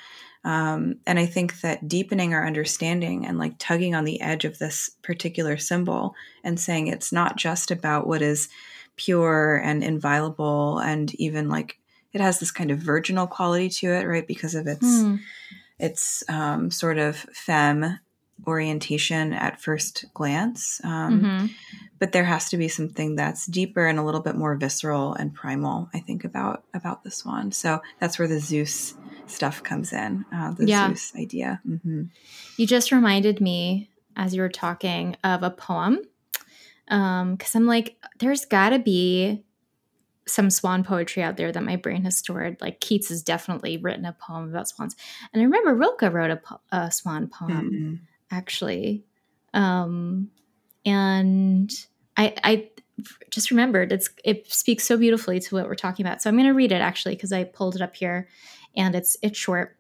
[0.43, 4.58] um, and i think that deepening our understanding and like tugging on the edge of
[4.58, 8.49] this particular symbol and saying it's not just about what is
[8.95, 11.79] pure and inviolable and even like
[12.13, 15.19] it has this kind of virginal quality to it right because of its mm.
[15.79, 17.99] its um, sort of femme
[18.47, 21.45] orientation at first glance um, mm-hmm.
[21.99, 25.34] but there has to be something that's deeper and a little bit more visceral and
[25.34, 28.95] primal i think about about this one so that's where the zeus
[29.27, 30.89] stuff comes in uh, the yeah.
[30.89, 32.03] zeus idea mm-hmm.
[32.58, 35.99] you just reminded me as you were talking of a poem
[36.89, 39.43] um because i'm like there's gotta be
[40.26, 42.58] some swan poetry out there that my brain has stored.
[42.62, 44.96] Like keats has definitely written a poem about swans.
[45.34, 47.96] And i remember rilke wrote a, po- a swan poem mm-hmm.
[48.32, 49.04] actually.
[49.54, 50.30] Um
[50.86, 51.72] and
[52.17, 52.69] i i
[53.32, 56.22] just remembered it's it speaks so beautifully to what we're talking about.
[56.22, 58.28] So i'm going to read it actually because i pulled it up here
[58.76, 59.78] and it's it's short.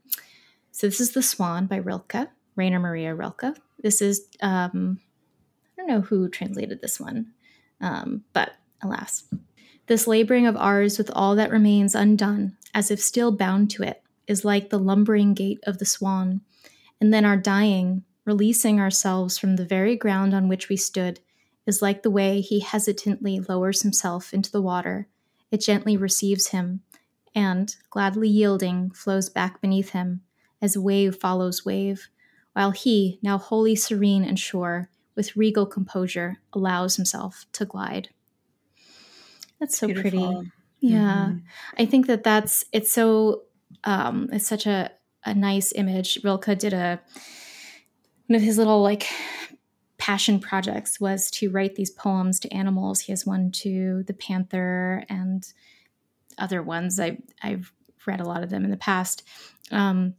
[0.71, 3.55] So this is the swan by rilke rainer maria rilke.
[3.79, 4.99] This is um
[5.77, 7.33] don't know who translated this one,
[7.81, 9.23] um, but alas.
[9.87, 14.01] This laboring of ours with all that remains undone, as if still bound to it,
[14.27, 16.41] is like the lumbering gait of the swan.
[17.01, 21.19] And then our dying, releasing ourselves from the very ground on which we stood,
[21.65, 25.07] is like the way he hesitantly lowers himself into the water.
[25.51, 26.81] It gently receives him,
[27.35, 30.21] and, gladly yielding, flows back beneath him,
[30.61, 32.07] as wave follows wave,
[32.53, 38.09] while he, now wholly serene and sure, with regal composure, allows himself to glide.
[39.59, 40.09] That's so Beautiful.
[40.11, 40.51] pretty.
[40.79, 41.27] Yeah.
[41.29, 41.37] Mm-hmm.
[41.77, 43.43] I think that that's, it's so,
[43.83, 44.91] um, it's such a,
[45.25, 46.19] a nice image.
[46.23, 46.99] Rilke did a,
[48.27, 49.07] one of his little like
[49.97, 53.01] passion projects was to write these poems to animals.
[53.01, 55.47] He has one to the panther and
[56.37, 56.99] other ones.
[56.99, 57.71] I, I've
[58.05, 59.23] read a lot of them in the past.
[59.71, 60.15] Um,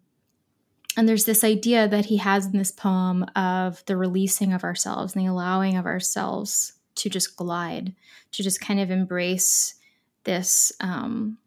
[0.97, 5.15] and there's this idea that he has in this poem of the releasing of ourselves
[5.15, 7.95] and the allowing of ourselves to just glide,
[8.33, 9.75] to just kind of embrace
[10.25, 11.39] this um,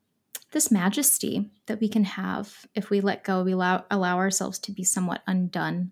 [0.51, 4.71] this majesty that we can have if we let go, we allow, allow ourselves to
[4.71, 5.91] be somewhat undone.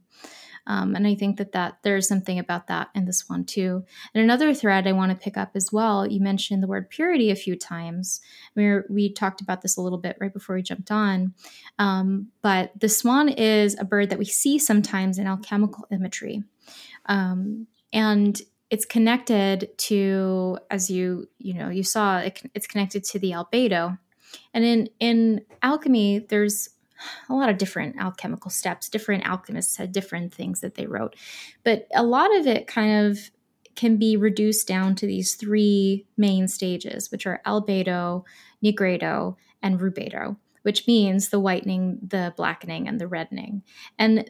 [0.68, 3.84] Um, and I think that that there's something about that in this one too.
[4.14, 6.08] And another thread I want to pick up as well.
[6.08, 8.22] You mentioned the word purity a few times.
[8.56, 11.34] We we talked about this a little bit right before we jumped on.
[11.78, 16.44] Um, but the swan is a bird that we see sometimes in alchemical imagery,
[17.06, 23.20] um, and it's connected to as you you know you saw it, it's connected to
[23.20, 23.98] the albedo
[24.54, 26.70] and in in alchemy there's
[27.30, 28.90] a lot of different alchemical steps.
[28.90, 31.16] Different alchemists had different things that they wrote.
[31.64, 33.32] But a lot of it kind of
[33.76, 38.24] can be reduced down to these three main stages, which are albedo,
[38.64, 43.64] nigredo, and rubedo, which means the whitening, the blackening, and the reddening.
[44.00, 44.30] And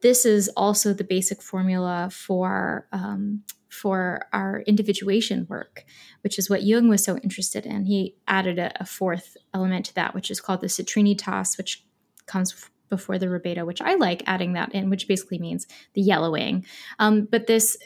[0.00, 5.84] this is also the basic formula for um, for our individuation work,
[6.22, 7.84] which is what Jung was so interested in.
[7.84, 11.84] He added a, a fourth element to that, which is called the citrinitas, which
[12.28, 12.54] comes
[12.88, 16.64] before the rubedo, which I like adding that in, which basically means the yellowing.
[16.98, 17.76] Um, but this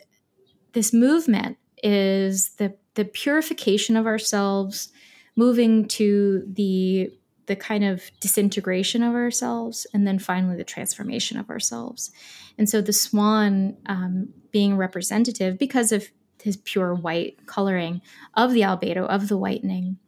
[0.72, 4.90] this movement is the the purification of ourselves,
[5.36, 7.10] moving to the
[7.46, 12.12] the kind of disintegration of ourselves, and then finally the transformation of ourselves.
[12.56, 16.08] And so the swan um, being representative because of
[16.40, 18.00] his pure white coloring
[18.34, 19.98] of the albedo of the whitening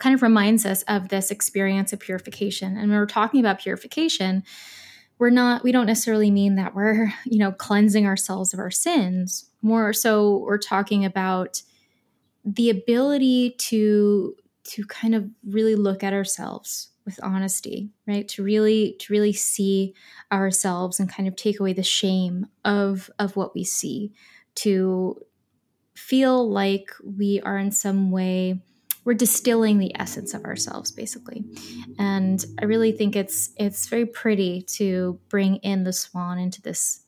[0.00, 2.76] kind of reminds us of this experience of purification.
[2.76, 4.42] And when we're talking about purification,
[5.18, 9.48] we're not we don't necessarily mean that we're, you know, cleansing ourselves of our sins.
[9.62, 11.62] More so we're talking about
[12.44, 14.34] the ability to
[14.64, 19.94] to kind of really look at ourselves with honesty right to really to really see
[20.30, 24.12] ourselves and kind of take away the shame of of what we see
[24.54, 25.20] to
[25.94, 28.62] feel like we are in some way
[29.04, 31.44] we're distilling the essence of ourselves basically
[31.98, 37.02] and i really think it's it's very pretty to bring in the swan into this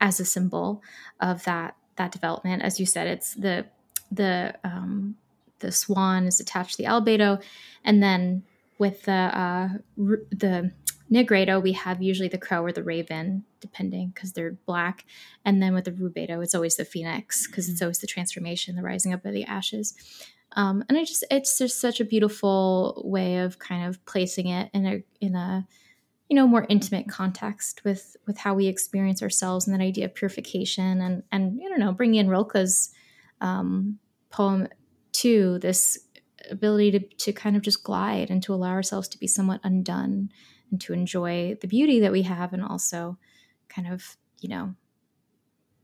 [0.00, 0.82] as a symbol
[1.20, 3.64] of that that development as you said it's the
[4.10, 5.16] the um
[5.60, 7.42] the swan is attached to the albedo
[7.84, 8.42] and then
[8.78, 9.68] with the uh
[9.98, 10.72] r- the
[11.10, 15.04] Nigredo, we have usually the crow or the raven, depending, because they're black.
[15.44, 18.82] And then with the Rubedo, it's always the phoenix, because it's always the transformation, the
[18.82, 19.94] rising up of the ashes.
[20.56, 24.70] Um, and I just, it's just such a beautiful way of kind of placing it
[24.74, 25.66] in a, in a,
[26.28, 30.14] you know, more intimate context with with how we experience ourselves and that idea of
[30.14, 32.90] purification and and I don't know, bringing in Rilke's
[33.40, 33.98] um,
[34.30, 34.68] poem
[35.12, 35.98] to this
[36.48, 40.30] ability to to kind of just glide and to allow ourselves to be somewhat undone
[40.70, 43.18] and to enjoy the beauty that we have and also
[43.68, 44.74] kind of you know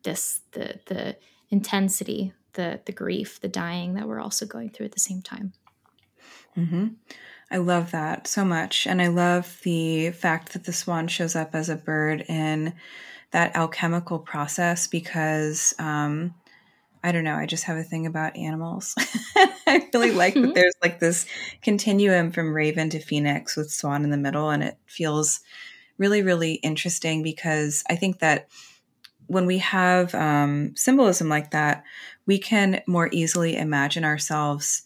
[0.04, 1.16] this the the
[1.50, 5.52] intensity the the grief the dying that we're also going through at the same time
[6.56, 6.88] mm-hmm.
[7.50, 11.54] i love that so much and i love the fact that the swan shows up
[11.54, 12.74] as a bird in
[13.30, 16.34] that alchemical process because um,
[17.06, 17.36] I don't know.
[17.36, 18.94] I just have a thing about animals.
[19.36, 21.24] I really like that there's like this
[21.62, 24.50] continuum from raven to phoenix with swan in the middle.
[24.50, 25.40] And it feels
[25.98, 28.48] really, really interesting because I think that
[29.28, 31.84] when we have um, symbolism like that,
[32.26, 34.82] we can more easily imagine ourselves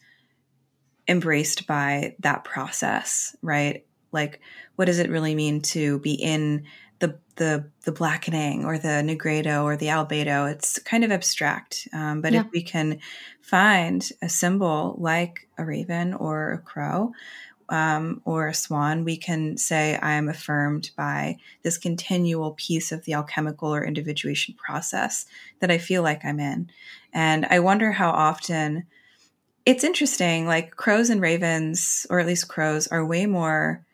[1.08, 3.84] embraced by that process, right?
[4.12, 4.40] Like,
[4.76, 6.64] what does it really mean to be in
[7.00, 12.20] the the the blackening or the nigredo or the albedo it's kind of abstract um,
[12.20, 12.40] but yeah.
[12.40, 12.98] if we can
[13.40, 17.12] find a symbol like a raven or a crow
[17.70, 23.14] um, or a swan we can say i'm affirmed by this continual piece of the
[23.14, 25.24] alchemical or individuation process
[25.60, 26.70] that i feel like i'm in
[27.12, 28.84] and i wonder how often
[29.66, 33.84] it's interesting like crows and ravens or at least crows are way more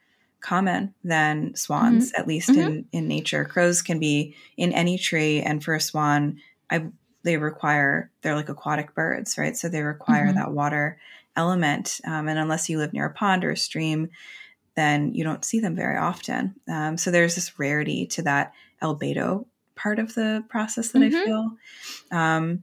[0.47, 2.21] common than swans, mm-hmm.
[2.21, 2.61] at least mm-hmm.
[2.61, 3.45] in, in nature.
[3.45, 6.41] Crows can be in any tree, and for a swan,
[6.71, 6.87] I
[7.25, 9.57] they require they're like aquatic birds, right?
[9.57, 10.37] So they require mm-hmm.
[10.37, 10.99] that water
[11.35, 14.09] element, um, and unless you live near a pond or a stream,
[14.77, 16.55] then you don't see them very often.
[16.69, 21.25] Um, so there's this rarity to that albedo part of the process that I mm-hmm.
[21.25, 21.51] feel.
[22.13, 22.63] Um,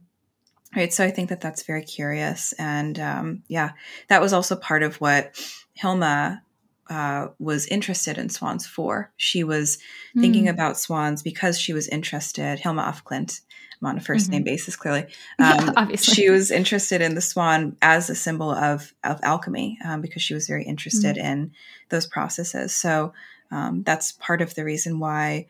[0.76, 3.72] right, so I think that that's very curious, and um, yeah,
[4.08, 5.38] that was also part of what
[5.74, 6.42] Hilma
[6.90, 9.12] uh, was interested in swans for.
[9.16, 9.78] She was
[10.16, 10.20] mm.
[10.20, 12.58] thinking about swans because she was interested.
[12.58, 13.40] Hilma af Klint,
[13.80, 14.30] I'm on a 1st mm-hmm.
[14.32, 15.06] name basis, clearly.
[15.38, 16.14] Um, yeah, obviously.
[16.14, 20.34] She was interested in the swan as a symbol of, of alchemy um, because she
[20.34, 21.24] was very interested mm.
[21.24, 21.52] in
[21.88, 22.74] those processes.
[22.74, 23.12] So
[23.50, 25.46] um, that's part of the reason why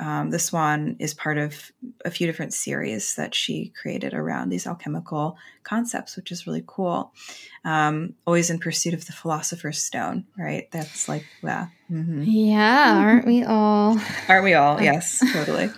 [0.00, 1.72] um, the Swan is part of
[2.04, 7.12] a few different series that she created around these alchemical concepts, which is really cool.
[7.64, 10.70] Um, always in pursuit of the philosopher's stone, right?
[10.70, 11.68] That's like, yeah.
[11.90, 12.22] Mm-hmm.
[12.22, 13.98] Yeah, aren't we all?
[14.28, 14.80] Aren't we all?
[14.88, 15.70] Yes, totally.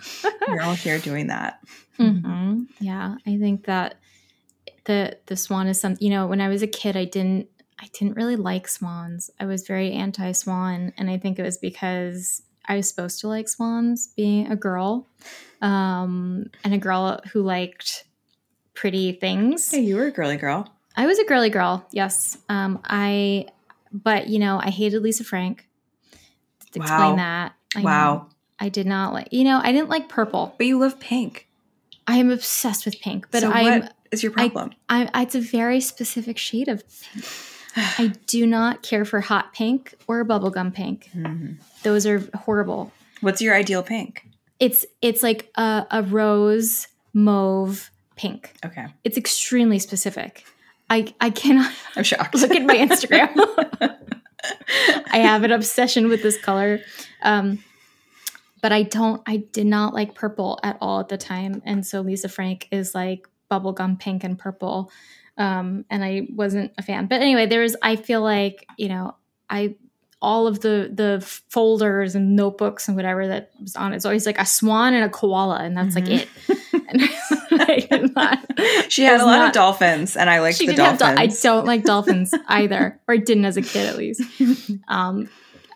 [0.46, 1.60] We're all here doing that.
[1.98, 2.64] Mm-hmm.
[2.80, 3.96] Yeah, I think that
[4.84, 6.04] the the swan is something.
[6.04, 7.48] You know, when I was a kid, I didn't
[7.78, 9.30] I didn't really like swans.
[9.40, 13.28] I was very anti swan, and I think it was because I was supposed to
[13.28, 15.06] like swans being a girl
[15.62, 18.04] um, and a girl who liked
[18.74, 19.70] pretty things.
[19.70, 20.72] Hey, you were a girly girl.
[20.96, 22.38] I was a girly girl, yes.
[22.48, 23.46] Um, I,
[23.92, 25.66] but you know, I hated Lisa Frank.
[26.74, 26.84] Wow.
[26.84, 27.54] explain that.
[27.76, 28.14] I wow.
[28.14, 28.26] Know,
[28.58, 30.54] I did not like, you know, I didn't like purple.
[30.58, 31.48] But you love pink.
[32.06, 33.28] I am obsessed with pink.
[33.30, 34.72] But so I'm, what is your problem?
[34.88, 37.24] I, I, it's a very specific shade of pink.
[37.76, 41.10] I do not care for hot pink or bubblegum pink.
[41.14, 41.54] Mm-hmm.
[41.82, 42.92] Those are horrible.
[43.20, 44.26] What's your ideal pink?
[44.58, 48.54] It's it's like a, a rose mauve pink.
[48.64, 48.86] Okay.
[49.04, 50.44] It's extremely specific.
[50.88, 52.34] I I cannot I'm shocked.
[52.34, 53.30] Look at my Instagram.
[55.12, 56.80] I have an obsession with this color.
[57.22, 57.62] Um,
[58.62, 61.62] but I don't I did not like purple at all at the time.
[61.64, 64.90] And so Lisa Frank is like bubblegum pink and purple
[65.40, 67.06] um, and I wasn't a fan.
[67.06, 69.16] But anyway, there's I feel like you know
[69.48, 69.74] I
[70.22, 74.38] all of the the folders and notebooks and whatever that was on it's always like
[74.38, 76.12] a swan and a koala, and that's mm-hmm.
[76.12, 76.28] like it.
[77.90, 78.38] and not,
[78.90, 80.98] she had a lot not, of dolphins, and I like the dolphins.
[80.98, 84.22] Do- I don't like dolphins either, or I didn't as a kid at least.
[84.88, 85.28] Um,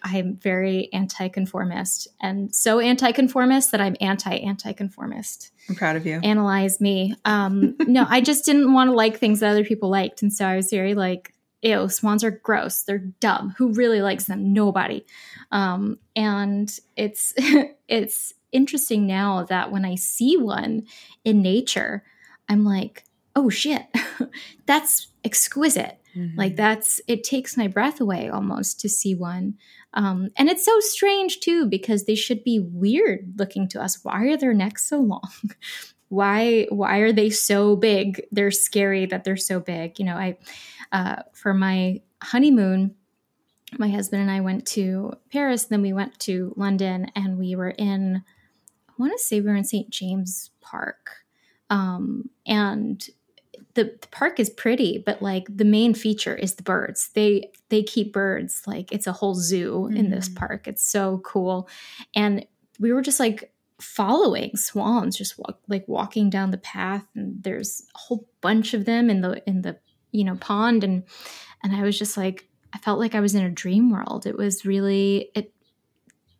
[0.05, 5.51] I'm very anti-conformist, and so anti-conformist that I'm anti-anti-conformist.
[5.69, 6.21] I'm proud of you.
[6.23, 7.15] Analyze me.
[7.25, 10.45] Um, no, I just didn't want to like things that other people liked, and so
[10.45, 11.33] I was very like,
[11.63, 12.83] "Ew, swans are gross.
[12.83, 13.55] They're dumb.
[13.57, 14.53] Who really likes them?
[14.53, 15.07] Nobody."
[15.51, 17.33] Um, and it's
[17.89, 20.85] it's interesting now that when I see one
[21.25, 22.05] in nature,
[22.47, 23.87] I'm like, "Oh shit,
[24.67, 26.39] that's exquisite." Mm-hmm.
[26.39, 29.55] Like that's it takes my breath away almost to see one.
[29.95, 34.01] Um, and it's so strange too because they should be weird looking to us.
[34.03, 35.31] Why are their necks so long?
[36.09, 38.27] why why are they so big?
[38.31, 39.99] They're scary that they're so big.
[39.99, 40.39] You know, I
[40.93, 42.95] uh, for my honeymoon,
[43.79, 47.71] my husband and I went to Paris, then we went to London, and we were
[47.71, 48.23] in
[48.89, 49.91] I want to say we were in St.
[49.91, 51.11] James Park.
[51.71, 53.05] Um, and
[53.75, 57.11] the, the park is pretty, but like the main feature is the birds.
[57.15, 59.97] They they keep birds like it's a whole zoo mm-hmm.
[59.97, 60.37] in this mm.
[60.37, 60.69] park.
[60.69, 61.69] It's so cool,
[62.15, 62.47] and
[62.79, 67.87] we were just like following swans, just walk, like walking down the path, and there's
[67.95, 69.77] a whole bunch of them in the in the
[70.13, 71.03] you know pond, and
[71.63, 74.27] and I was just like I felt like I was in a dream world.
[74.27, 75.53] It was really it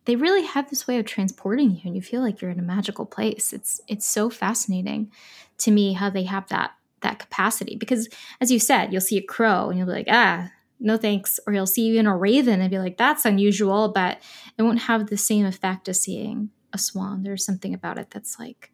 [0.05, 2.63] they really have this way of transporting you and you feel like you're in a
[2.63, 3.51] magical place.
[3.51, 5.11] It's it's so fascinating
[5.59, 6.71] to me how they have that
[7.01, 8.07] that capacity because
[8.41, 11.53] as you said you'll see a crow and you'll be like ah no thanks or
[11.53, 14.19] you'll see even a raven and be like that's unusual but
[14.57, 18.39] it won't have the same effect as seeing a swan there's something about it that's
[18.39, 18.71] like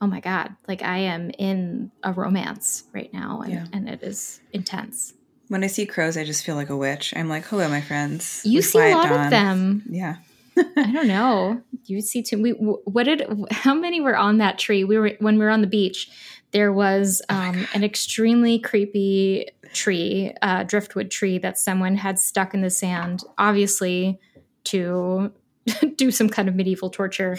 [0.00, 3.66] oh my god like i am in a romance right now and, yeah.
[3.72, 5.14] and it is intense
[5.48, 8.42] when i see crows i just feel like a witch i'm like hello my friends
[8.44, 10.16] you we see a lot of them yeah
[10.56, 11.62] I don't know.
[11.86, 12.40] You see too.
[12.40, 13.26] We what did?
[13.50, 14.84] How many were on that tree?
[14.84, 16.10] We were when we were on the beach.
[16.52, 22.18] There was oh um, oh an extremely creepy tree, uh, driftwood tree that someone had
[22.18, 24.18] stuck in the sand, obviously
[24.64, 25.32] to
[25.96, 27.38] do some kind of medieval torture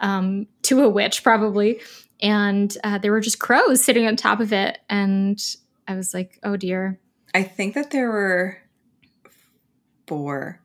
[0.00, 1.80] um, to a witch, probably.
[2.20, 5.40] And uh, there were just crows sitting on top of it, and
[5.88, 7.00] I was like, "Oh dear."
[7.32, 8.58] I think that there were
[10.06, 10.60] four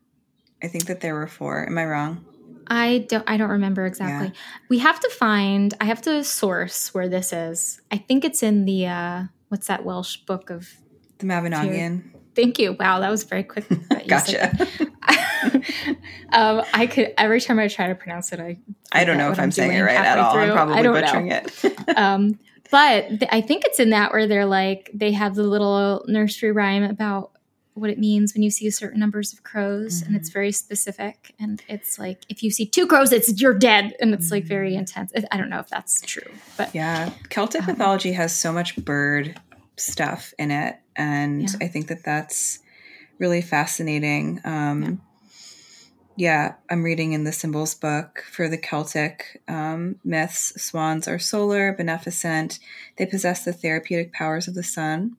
[0.66, 1.68] I think that there were four.
[1.68, 2.26] Am I wrong?
[2.68, 4.28] I don't I don't remember exactly.
[4.28, 4.34] Yeah.
[4.70, 7.82] We have to find I have to source where this is.
[7.92, 10.70] I think it's in the uh what's that Welsh book of
[11.20, 12.04] the Mabinogion.
[12.36, 12.74] Thank you.
[12.74, 13.66] Wow, that was very quick.
[14.08, 14.52] gotcha.
[16.34, 18.58] um, I could every time I try to pronounce it, I
[18.92, 20.34] I don't know if I'm, I'm saying it right at all.
[20.34, 20.42] Through.
[20.44, 21.42] I'm probably butchering know.
[21.64, 21.90] it.
[21.98, 22.40] um,
[22.72, 26.52] but th- I think it's in that where they're like they have the little nursery
[26.52, 27.32] rhyme about
[27.76, 30.08] what it means when you see certain numbers of crows mm-hmm.
[30.08, 30.40] and it's mm-hmm.
[30.40, 34.28] very specific and it's like if you see two crows it's you're dead and it's
[34.28, 34.36] mm-hmm.
[34.36, 34.80] like very mm-hmm.
[34.80, 38.76] intense i don't know if that's true but yeah celtic um, mythology has so much
[38.78, 39.40] bird
[39.76, 41.58] stuff in it and yeah.
[41.62, 42.60] i think that that's
[43.20, 45.02] really fascinating um,
[46.16, 46.48] yeah.
[46.48, 46.54] yeah.
[46.70, 52.58] i'm reading in the symbols book for the celtic um, myths swans are solar beneficent
[52.98, 55.18] they possess the therapeutic powers of the sun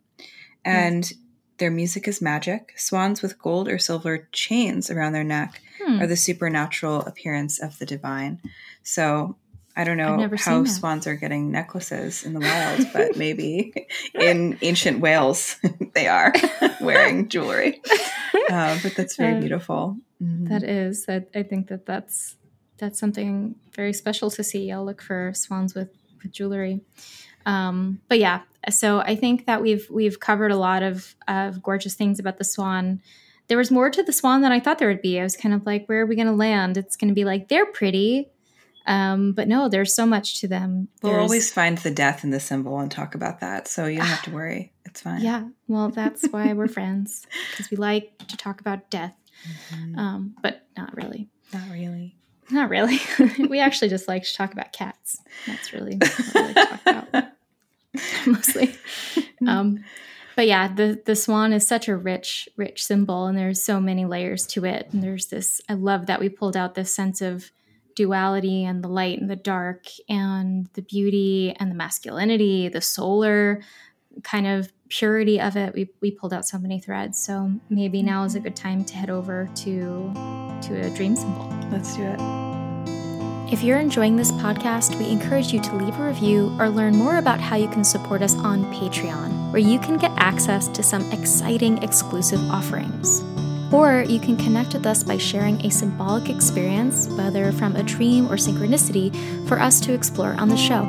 [0.65, 1.13] and
[1.59, 2.75] their music is magic.
[2.77, 6.01] Swans with gold or silver chains around their neck hmm.
[6.01, 8.41] are the supernatural appearance of the divine.
[8.83, 9.37] So
[9.77, 15.01] I don't know how swans are getting necklaces in the wild, but maybe in ancient
[15.01, 15.57] Wales
[15.95, 16.33] they are
[16.81, 17.83] wearing jewelry.
[18.51, 19.99] Uh, but that's very uh, beautiful.
[20.23, 20.47] Mm-hmm.
[20.47, 21.05] That is.
[21.09, 22.37] I, I think that that's
[22.79, 24.73] that's something very special to see.
[24.73, 25.91] I'll look for swans with
[26.23, 26.81] with jewelry.
[27.45, 31.95] Um, but yeah, so I think that we've we've covered a lot of of gorgeous
[31.95, 33.01] things about the swan.
[33.49, 35.21] There was more to the swan than I thought there would be.
[35.21, 36.77] I was kind of like, where are we going to land?
[36.77, 38.29] It's going to be like they're pretty,
[38.87, 40.89] um, but no, there's so much to them.
[41.03, 44.07] We'll always find the death in the symbol and talk about that, so you don't
[44.07, 44.73] have to worry.
[44.85, 45.21] It's fine.
[45.21, 49.17] Yeah, well, that's why we're friends because we like to talk about death,
[49.73, 49.99] mm-hmm.
[49.99, 51.29] um, but not really.
[51.53, 52.17] Not really.
[52.51, 53.01] Not really.
[53.49, 55.21] we actually just like to talk about cats.
[55.47, 57.25] That's really what we like to talk about.
[58.27, 58.77] mostly.
[59.47, 59.85] Um,
[60.37, 64.05] but yeah, the the swan is such a rich, rich symbol, and there's so many
[64.05, 64.89] layers to it.
[64.93, 65.61] And there's this.
[65.69, 67.51] I love that we pulled out this sense of
[67.95, 73.63] duality and the light and the dark and the beauty and the masculinity, the solar
[74.23, 75.75] kind of purity of it.
[75.75, 77.19] We we pulled out so many threads.
[77.19, 80.13] So maybe now is a good time to head over to
[80.63, 81.49] to a dream symbol.
[81.71, 82.56] Let's do it.
[83.49, 87.19] If you're enjoying this podcast, we encourage you to leave a review or learn more
[87.19, 91.09] about how you can support us on Patreon, where you can get access to some
[91.13, 93.23] exciting exclusive offerings.
[93.73, 98.27] Or you can connect with us by sharing a symbolic experience, whether from a dream
[98.27, 99.15] or synchronicity,
[99.47, 100.85] for us to explore on the show.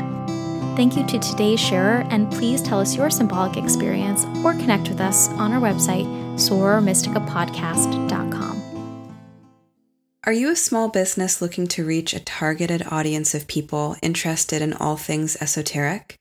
[0.75, 4.99] Thank you to today's sharer, and please tell us your symbolic experience or connect with
[4.99, 8.66] us on our website, sorormysticapodcast.com.
[10.27, 14.73] Are you a small business looking to reach a targeted audience of people interested in
[14.73, 16.17] all things esoteric?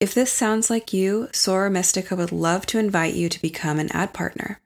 [0.00, 3.92] If this sounds like you, Soror Mystica would love to invite you to become an
[3.92, 4.60] ad partner.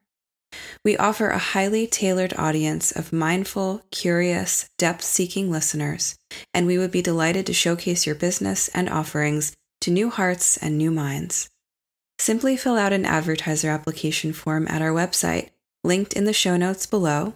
[0.82, 6.16] We offer a highly tailored audience of mindful, curious, depth seeking listeners,
[6.54, 9.52] and we would be delighted to showcase your business and offerings
[9.82, 11.50] to new hearts and new minds.
[12.18, 15.50] Simply fill out an advertiser application form at our website,
[15.84, 17.34] linked in the show notes below,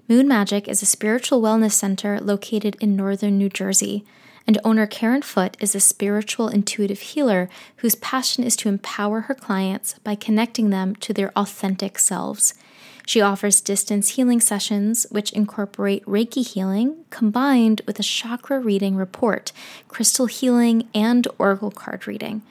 [0.07, 4.03] Moon Magic is a spiritual wellness center located in northern New Jersey,
[4.47, 9.35] and owner Karen Foot is a spiritual intuitive healer whose passion is to empower her
[9.35, 12.53] clients by connecting them to their authentic selves.
[13.11, 19.51] She offers distance healing sessions, which incorporate Reiki healing combined with a chakra reading report,
[19.89, 22.41] crystal healing, and oracle card reading.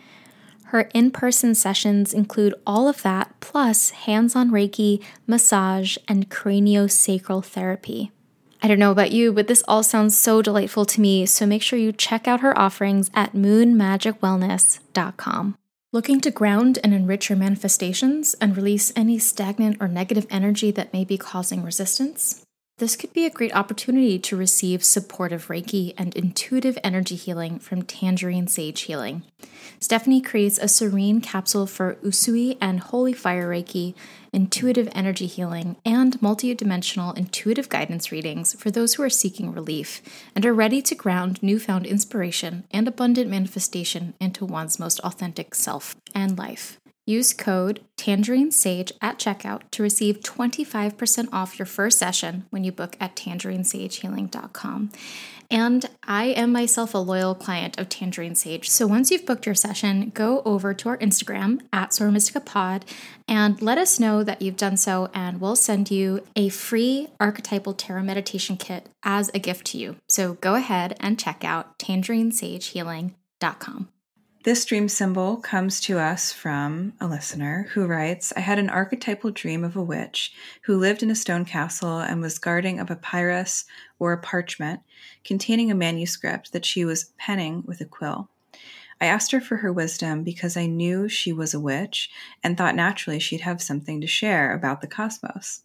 [0.64, 7.42] Her in person sessions include all of that, plus hands on Reiki, massage, and craniosacral
[7.42, 8.12] therapy.
[8.62, 11.62] I don't know about you, but this all sounds so delightful to me, so make
[11.62, 15.56] sure you check out her offerings at moonmagicwellness.com.
[15.92, 20.92] Looking to ground and enrich your manifestations and release any stagnant or negative energy that
[20.92, 22.44] may be causing resistance?
[22.80, 27.82] This could be a great opportunity to receive supportive Reiki and intuitive energy healing from
[27.82, 29.22] Tangerine Sage Healing.
[29.78, 33.92] Stephanie creates a serene capsule for Usui and Holy Fire Reiki,
[34.32, 40.00] intuitive energy healing, and multidimensional intuitive guidance readings for those who are seeking relief
[40.34, 45.96] and are ready to ground newfound inspiration and abundant manifestation into one's most authentic self
[46.14, 46.79] and life.
[47.10, 52.70] Use code Tangerine Sage at checkout to receive 25% off your first session when you
[52.70, 54.90] book at tangerinesagehealing.com.
[55.50, 58.70] And I am myself a loyal client of Tangerine Sage.
[58.70, 62.84] So once you've booked your session, go over to our Instagram at Mystica Pod
[63.26, 67.74] and let us know that you've done so, and we'll send you a free archetypal
[67.74, 69.96] tarot meditation kit as a gift to you.
[70.08, 73.88] So go ahead and check out tangerinesagehealing.com.
[74.42, 79.32] This dream symbol comes to us from a listener who writes I had an archetypal
[79.32, 80.32] dream of a witch
[80.62, 83.66] who lived in a stone castle and was guarding a papyrus
[83.98, 84.80] or a parchment
[85.24, 88.30] containing a manuscript that she was penning with a quill.
[88.98, 92.08] I asked her for her wisdom because I knew she was a witch
[92.42, 95.64] and thought naturally she'd have something to share about the cosmos.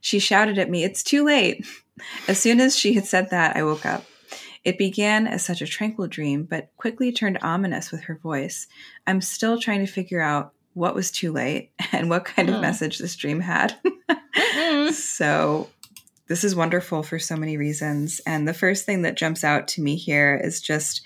[0.00, 1.66] She shouted at me, It's too late.
[2.28, 4.04] As soon as she had said that, I woke up.
[4.66, 8.66] It began as such a tranquil dream, but quickly turned ominous with her voice.
[9.06, 12.98] I'm still trying to figure out what was too late and what kind of message
[12.98, 13.76] this dream had.
[14.92, 15.70] so,
[16.26, 18.20] this is wonderful for so many reasons.
[18.26, 21.02] And the first thing that jumps out to me here is just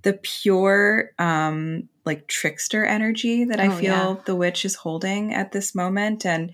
[0.00, 4.16] the pure, um, like trickster energy that I oh, feel yeah.
[4.24, 6.24] the witch is holding at this moment.
[6.24, 6.52] And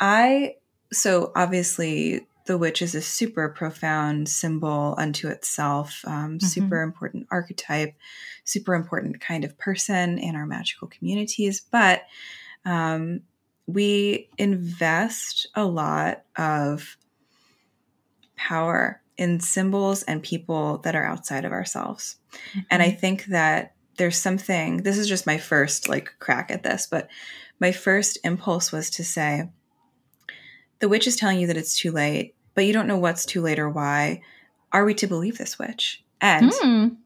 [0.00, 0.54] I,
[0.90, 6.46] so obviously, the witch is a super profound symbol unto itself, um, mm-hmm.
[6.46, 7.94] super important archetype,
[8.44, 11.60] super important kind of person in our magical communities.
[11.60, 12.02] But
[12.64, 13.20] um,
[13.66, 16.96] we invest a lot of
[18.36, 22.16] power in symbols and people that are outside of ourselves.
[22.32, 22.60] Mm-hmm.
[22.70, 22.98] And I mm-hmm.
[22.98, 27.08] think that there's something, this is just my first like crack at this, but
[27.60, 29.48] my first impulse was to say,
[30.82, 33.40] the witch is telling you that it's too late, but you don't know what's too
[33.40, 34.20] late or why.
[34.72, 36.02] Are we to believe this witch?
[36.20, 36.96] And mm.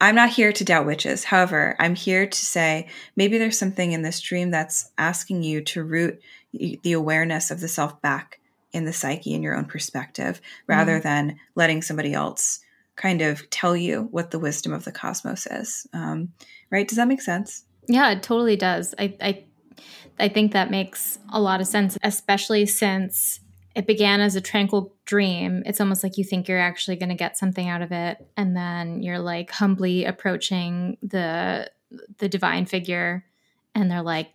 [0.00, 1.24] I'm not here to doubt witches.
[1.24, 5.82] However, I'm here to say maybe there's something in this dream that's asking you to
[5.82, 6.22] root
[6.52, 8.38] the awareness of the self back
[8.72, 11.02] in the psyche in your own perspective rather mm.
[11.02, 12.60] than letting somebody else
[12.94, 15.88] kind of tell you what the wisdom of the cosmos is.
[15.92, 16.32] Um,
[16.70, 16.86] right?
[16.86, 17.64] Does that make sense?
[17.88, 18.94] Yeah, it totally does.
[18.96, 19.44] I, I
[20.18, 23.40] I think that makes a lot of sense, especially since
[23.74, 25.62] it began as a tranquil dream.
[25.66, 28.56] It's almost like you think you're actually going to get something out of it, and
[28.56, 31.70] then you're like humbly approaching the
[32.18, 33.24] the divine figure,
[33.74, 34.30] and they're like,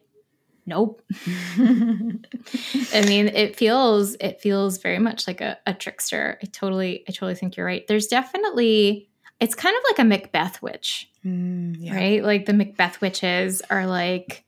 [0.65, 1.01] "Nope."
[1.57, 6.37] I mean, it feels it feels very much like a, a trickster.
[6.43, 7.87] I totally I totally think you're right.
[7.87, 9.09] There's definitely
[9.39, 11.95] it's kind of like a Macbeth witch, mm, yeah.
[11.95, 12.23] right?
[12.23, 14.43] Like the Macbeth witches are like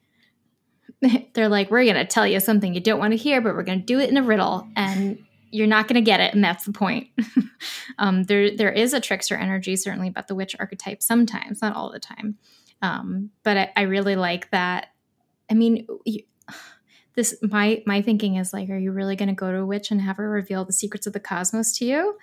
[1.34, 3.64] they're like, we're going to tell you something you don't want to hear, but we're
[3.64, 6.44] going to do it in a riddle, and you're not going to get it, and
[6.44, 7.10] that's the point.
[7.98, 11.92] um, there, there is a trickster energy certainly about the witch archetype sometimes, not all
[11.92, 12.38] the time.
[12.82, 14.88] Um, but I, I, really like that.
[15.52, 16.24] I mean, you,
[17.16, 19.92] this my my thinking is like, are you really going to go to a witch
[19.92, 22.18] and have her reveal the secrets of the cosmos to you?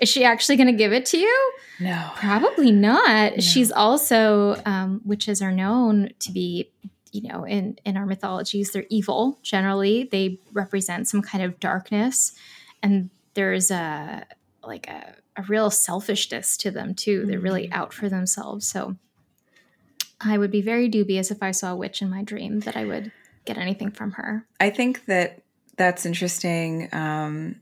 [0.00, 1.52] Is she actually going to give it to you?
[1.78, 3.36] No, probably not.
[3.36, 3.40] No.
[3.40, 6.72] She's also um, witches are known to be
[7.12, 12.32] you know in in our mythologies they're evil generally they represent some kind of darkness
[12.82, 14.24] and there's a
[14.64, 17.30] like a, a real selfishness to them too mm-hmm.
[17.30, 17.72] they're really mm.
[17.72, 18.96] out for themselves so
[20.20, 22.84] i would be very dubious if i saw a witch in my dream that i
[22.84, 23.12] would
[23.44, 25.42] get anything from her i think that
[25.76, 27.56] that's interesting um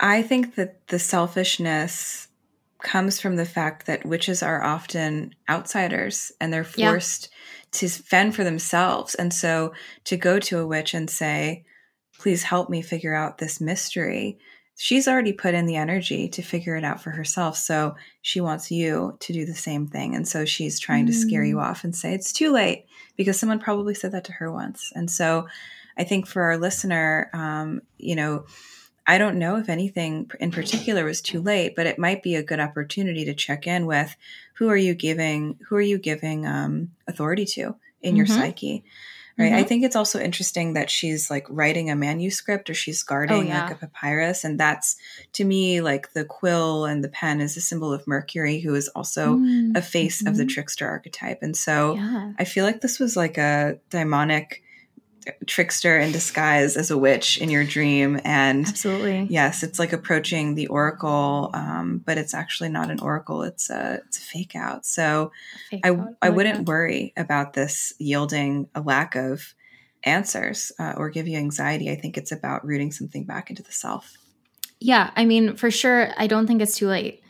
[0.00, 2.28] I think that the selfishness
[2.82, 7.30] comes from the fact that witches are often outsiders and they're forced.
[7.76, 9.14] To fend for themselves.
[9.14, 9.72] And so
[10.04, 11.64] to go to a witch and say,
[12.18, 14.38] please help me figure out this mystery,
[14.76, 17.56] she's already put in the energy to figure it out for herself.
[17.56, 20.14] So she wants you to do the same thing.
[20.14, 21.08] And so she's trying mm.
[21.08, 21.62] to scare you mm.
[21.62, 24.92] off and say, it's too late because someone probably said that to her once.
[24.94, 25.46] And so
[25.98, 28.44] I think for our listener, um, you know,
[29.06, 32.42] I don't know if anything in particular was too late, but it might be a
[32.42, 34.16] good opportunity to check in with
[34.54, 38.16] who are you giving who are you giving um, authority to in mm-hmm.
[38.16, 38.84] your psyche,
[39.38, 39.46] right?
[39.46, 39.56] Mm-hmm.
[39.56, 43.42] I think it's also interesting that she's like writing a manuscript or she's guarding oh,
[43.42, 43.66] yeah.
[43.66, 44.96] like a papyrus, and that's
[45.34, 48.88] to me like the quill and the pen is a symbol of Mercury, who is
[48.88, 49.76] also mm-hmm.
[49.76, 50.48] a face of the mm-hmm.
[50.48, 52.32] trickster archetype, and so yeah.
[52.38, 54.64] I feel like this was like a daimonic
[55.46, 58.20] trickster in disguise as a witch in your dream.
[58.24, 59.26] And absolutely.
[59.30, 63.42] yes it's like approaching the oracle um, but it's actually not an oracle.
[63.42, 64.86] It's a it's a fake out.
[64.86, 65.32] So
[65.70, 66.14] fake i out.
[66.22, 69.54] i, wouldn't worry about this yielding a lack of
[70.02, 71.90] answers uh, or give you anxiety.
[71.90, 74.16] I think it's about rooting something back into the self.
[74.80, 77.22] Yeah i mean for sure i don't think it's too late.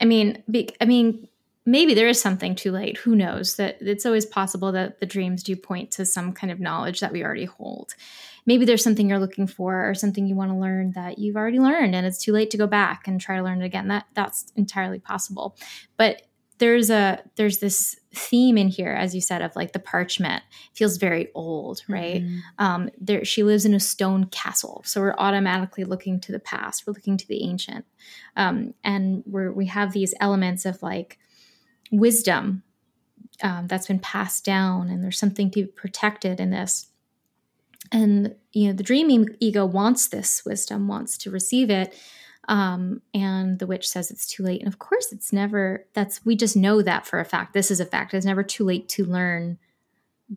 [0.00, 1.28] I mean be, i mean
[1.66, 2.98] maybe there is something too late.
[2.98, 3.56] Who knows?
[3.56, 7.12] That it's always possible that the dreams do point to some kind of knowledge that
[7.12, 7.94] we already hold.
[8.46, 11.60] Maybe there's something you're looking for or something you want to learn that you've already
[11.60, 13.88] learned and it's too late to go back and try to learn it again.
[13.88, 15.56] That that's entirely possible.
[15.96, 16.22] But
[16.58, 20.42] there's a there's this theme in here as you said of like the parchment.
[20.74, 22.22] Feels very old right?
[22.22, 22.38] Mm-hmm.
[22.58, 26.86] um there she lives in a stone castle so we're automatically looking to the past.
[26.86, 27.86] We're looking to the ancient.
[28.36, 31.18] Um and we're we have these elements of like
[31.98, 32.62] wisdom
[33.42, 36.88] um, that's been passed down, and there's something to be protected in this.
[37.92, 41.94] And you know, the dreaming ego wants this wisdom, wants to receive it,
[42.48, 44.60] um, and the witch says it's too late.
[44.60, 45.86] And of course, it's never.
[45.94, 47.54] That's we just know that for a fact.
[47.54, 48.14] This is a fact.
[48.14, 49.58] It's never too late to learn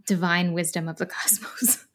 [0.05, 1.85] divine wisdom of the cosmos.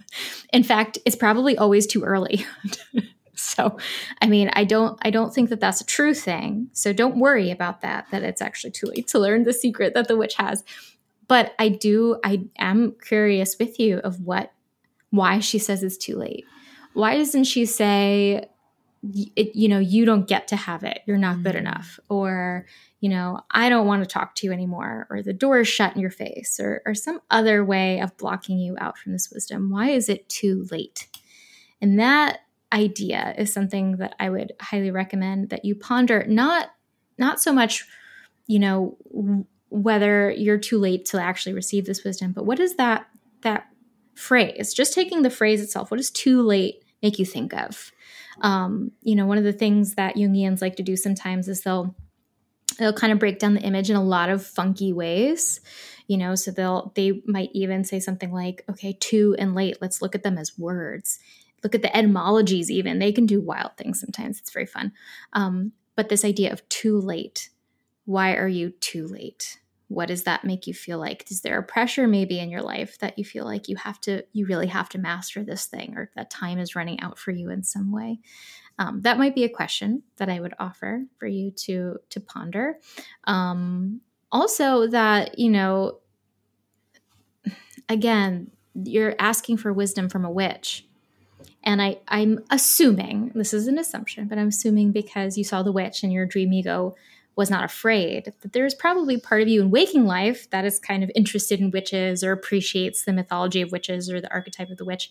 [0.52, 2.46] in fact, it's probably always too early.
[3.54, 3.76] so
[4.20, 6.68] i mean i don't i don't think that that's a true thing.
[6.72, 10.08] So don't worry about that that it's actually too late to learn the secret that
[10.08, 10.64] the witch has.
[11.28, 14.52] But i do i am curious with you of what
[15.10, 16.46] why she says it's too late.
[16.94, 18.48] Why doesn't she say
[19.36, 21.00] it, you know you don't get to have it.
[21.06, 21.60] You're not good mm.
[21.60, 21.98] enough.
[22.08, 22.66] Or
[23.00, 25.06] you know i don't want to talk to you anymore.
[25.10, 26.60] Or the door is shut in your face.
[26.60, 29.70] Or, or some other way of blocking you out from this wisdom.
[29.70, 31.08] Why is it too late?
[31.80, 32.38] And that
[32.72, 36.70] idea is something that I would highly recommend that you ponder not
[37.18, 37.86] not so much
[38.46, 38.96] you know
[39.68, 43.06] whether you're too late to actually receive this wisdom but what is that
[43.42, 43.66] that
[44.14, 44.74] phrase?
[44.74, 47.92] Just taking the phrase itself what does too late make you think of?
[48.40, 51.94] Um, you know one of the things that jungians like to do sometimes is they'll
[52.78, 55.60] they'll kind of break down the image in a lot of funky ways
[56.06, 60.00] you know so they'll they might even say something like okay too and late let's
[60.00, 61.18] look at them as words
[61.62, 62.98] look at the etymologies even.
[62.98, 64.38] They can do wild things sometimes.
[64.38, 64.92] It's very fun.
[65.32, 67.50] Um, but this idea of too late
[68.04, 69.58] why are you too late?
[69.88, 71.30] What does that make you feel like?
[71.30, 74.24] Is there a pressure maybe in your life that you feel like you have to
[74.32, 77.50] you really have to master this thing or that time is running out for you
[77.50, 78.20] in some way?
[78.78, 82.78] Um, that might be a question that i would offer for you to to ponder.
[83.24, 84.00] Um,
[84.30, 85.98] also that you know
[87.88, 90.86] again you're asking for wisdom from a witch
[91.64, 95.72] and I, I'm assuming, this is an assumption, but I'm assuming because you saw the
[95.72, 96.94] witch and your dream ego
[97.34, 101.02] was not afraid, that there's probably part of you in waking life that is kind
[101.02, 104.84] of interested in witches or appreciates the mythology of witches or the archetype of the
[104.84, 105.10] witch.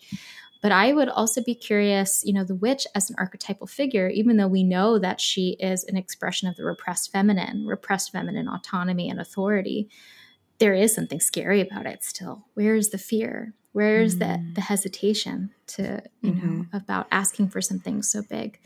[0.62, 4.36] But I would also be curious, you know, the witch as an archetypal figure, even
[4.36, 9.10] though we know that she is an expression of the repressed feminine, repressed feminine autonomy
[9.10, 9.88] and authority,
[10.58, 12.46] there is something scary about it still.
[12.54, 13.54] Where is the fear?
[13.72, 14.20] Where's mm.
[14.20, 16.58] the the hesitation to you mm-hmm.
[16.58, 18.58] know about asking for something so big?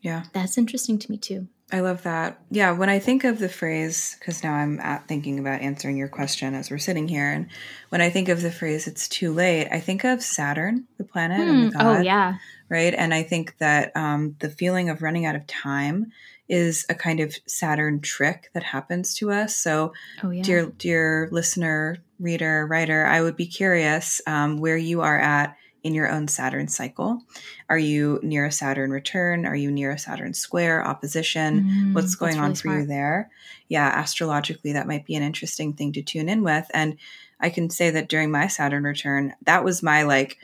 [0.00, 1.48] Yeah, that's interesting to me too.
[1.72, 2.40] I love that.
[2.50, 6.06] Yeah, when I think of the phrase, because now I'm at thinking about answering your
[6.06, 7.48] question as we're sitting here, and
[7.88, 11.40] when I think of the phrase "it's too late," I think of Saturn, the planet,
[11.40, 11.50] mm.
[11.50, 11.80] and the hmm.
[11.80, 11.98] oh, god.
[11.98, 12.36] Oh yeah,
[12.68, 12.94] right.
[12.94, 16.12] And I think that um, the feeling of running out of time
[16.48, 19.56] is a kind of Saturn trick that happens to us.
[19.56, 19.92] So,
[20.22, 20.42] oh, yeah.
[20.42, 25.94] dear dear listener, reader, writer, I would be curious um, where you are at in
[25.94, 27.22] your own Saturn cycle.
[27.68, 29.46] Are you near a Saturn return?
[29.46, 31.62] Are you near a Saturn square opposition?
[31.64, 32.80] Mm, What's going on for smart.
[32.80, 33.30] you there?
[33.68, 36.68] Yeah, astrologically, that might be an interesting thing to tune in with.
[36.74, 36.96] And
[37.38, 40.38] I can say that during my Saturn return, that was my like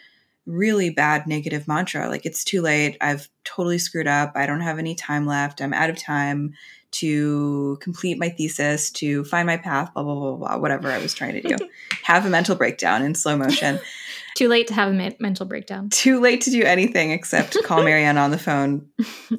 [0.47, 4.81] really bad negative mantra like it's too late i've totally screwed up i don't have
[4.81, 6.53] any time left i'm out of time
[6.93, 11.14] to complete my thesis to find my path blah blah blah blah whatever i was
[11.14, 11.57] trying to do.
[12.03, 13.80] Have a mental breakdown in slow motion.
[14.34, 15.90] Too late to have a mental breakdown.
[15.90, 18.88] Too late to do anything except call marianne on the phone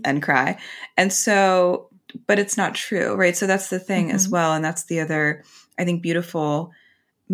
[0.05, 0.59] and cry.
[0.97, 1.89] And so
[2.27, 3.35] but it's not true right?
[3.35, 4.15] So that's the thing mm-hmm.
[4.15, 5.43] as well and that's the other
[5.79, 6.71] i think beautiful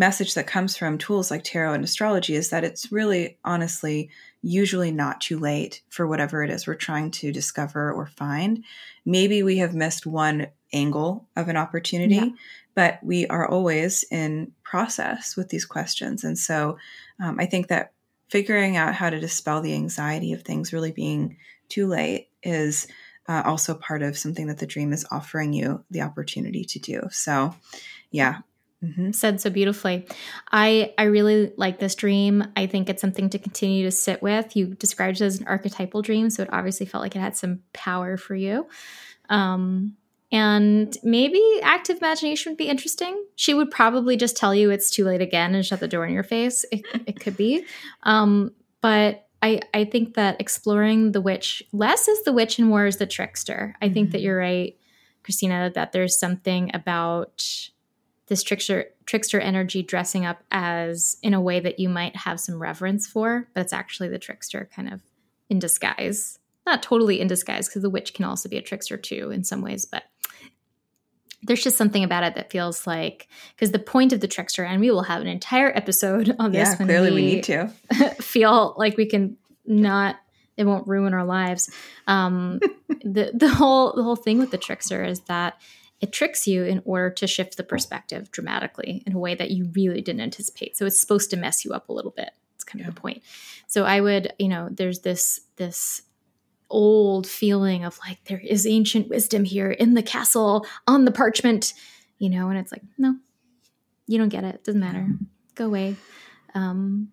[0.00, 4.08] message that comes from tools like tarot and astrology is that it's really honestly
[4.40, 8.64] usually not too late for whatever it is we're trying to discover or find.
[9.04, 12.28] Maybe we have missed one angle of an opportunity, yeah.
[12.74, 16.24] but we are always in process with these questions.
[16.24, 16.78] And so
[17.22, 17.92] um, I think that
[18.30, 21.36] figuring out how to dispel the anxiety of things really being
[21.68, 22.88] too late is
[23.28, 27.02] uh, also part of something that the dream is offering you the opportunity to do.
[27.10, 27.54] So,
[28.10, 28.38] yeah,
[28.82, 29.10] Mm-hmm.
[29.10, 30.06] Said so beautifully.
[30.50, 32.44] I I really like this dream.
[32.56, 34.56] I think it's something to continue to sit with.
[34.56, 37.60] You described it as an archetypal dream, so it obviously felt like it had some
[37.74, 38.66] power for you.
[39.28, 39.96] Um,
[40.32, 43.22] and maybe active imagination would be interesting.
[43.36, 46.14] She would probably just tell you it's too late again and shut the door in
[46.14, 46.64] your face.
[46.70, 47.64] It, it could be.
[48.02, 52.86] Um, but I, I think that exploring the witch less is the witch and more
[52.86, 53.76] is the trickster.
[53.80, 53.94] I mm-hmm.
[53.94, 54.24] think that mm-hmm.
[54.24, 54.76] you're right,
[55.22, 57.44] Christina, that there's something about
[58.30, 62.62] this trickster trickster energy dressing up as in a way that you might have some
[62.62, 65.02] reverence for, but it's actually the trickster kind of
[65.50, 66.38] in disguise.
[66.64, 69.62] Not totally in disguise because the witch can also be a trickster too in some
[69.62, 70.04] ways, but
[71.42, 73.26] there's just something about it that feels like
[73.56, 76.68] because the point of the trickster, and we will have an entire episode on this.
[76.68, 77.68] Yeah, clearly we, we need to
[78.20, 80.16] feel like we can not
[80.56, 81.68] it won't ruin our lives.
[82.06, 82.60] Um,
[83.02, 85.60] the the whole the whole thing with the trickster is that
[86.00, 89.70] it tricks you in order to shift the perspective dramatically in a way that you
[89.74, 90.76] really didn't anticipate.
[90.76, 92.30] So it's supposed to mess you up a little bit.
[92.54, 92.88] It's kind yeah.
[92.88, 93.22] of the point.
[93.66, 96.02] So I would, you know, there's this this
[96.70, 101.74] old feeling of like there is ancient wisdom here in the castle on the parchment,
[102.18, 103.16] you know, and it's like, no,
[104.06, 104.54] you don't get it.
[104.54, 105.08] it doesn't matter.
[105.54, 105.96] Go away.
[106.54, 107.12] Um,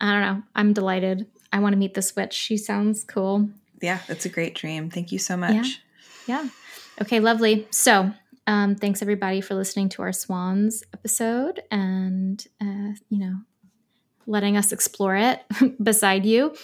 [0.00, 0.42] I don't know.
[0.54, 1.26] I'm delighted.
[1.52, 2.32] I want to meet this witch.
[2.32, 3.48] She sounds cool.
[3.80, 4.90] Yeah, that's a great dream.
[4.90, 5.80] Thank you so much.
[6.26, 6.42] Yeah.
[6.42, 6.48] yeah.
[7.00, 7.66] Okay, lovely.
[7.70, 8.12] So,
[8.46, 13.36] um, thanks everybody for listening to our Swans episode and, uh, you know,
[14.26, 15.40] letting us explore it
[15.82, 16.54] beside you.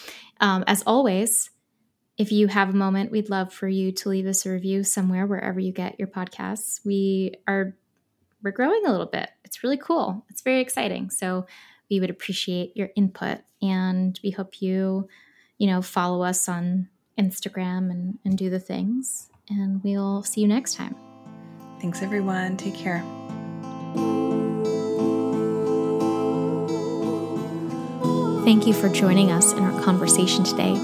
[0.40, 1.50] Um, as always,
[2.18, 5.26] if you have a moment, we'd love for you to leave us a review somewhere,
[5.26, 6.80] wherever you get your podcasts.
[6.84, 7.74] We are,
[8.42, 9.30] we're growing a little bit.
[9.44, 10.26] It's really cool.
[10.28, 11.10] It's very exciting.
[11.10, 11.46] So,
[11.90, 15.08] we would appreciate your input and we hope you,
[15.56, 20.48] you know, follow us on Instagram and, and do the things and we'll see you
[20.48, 20.94] next time.
[21.80, 22.56] Thanks, everyone.
[22.56, 23.04] Take care.
[28.44, 30.74] Thank you for joining us in our conversation today.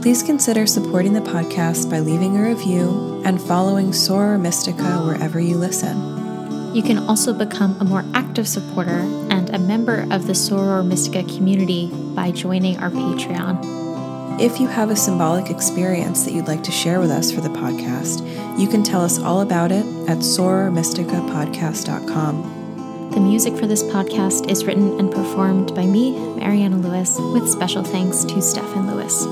[0.00, 5.56] Please consider supporting the podcast by leaving a review and following Soror Mystica wherever you
[5.56, 6.74] listen.
[6.74, 9.00] You can also become a more active supporter
[9.30, 13.91] and a member of the Soror Mystica community by joining our Patreon.
[14.40, 17.50] If you have a symbolic experience that you'd like to share with us for the
[17.50, 18.22] podcast,
[18.58, 23.10] you can tell us all about it at sorormysticapodcast.com.
[23.12, 27.84] The music for this podcast is written and performed by me, Mariana Lewis, with special
[27.84, 29.26] thanks to Stefan Lewis.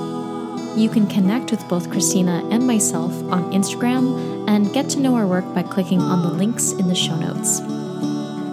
[0.78, 5.26] You can connect with both Christina and myself on Instagram and get to know our
[5.26, 7.60] work by clicking on the links in the show notes.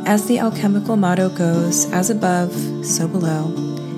[0.08, 2.54] As the alchemical motto goes, as above,
[2.86, 3.54] so below,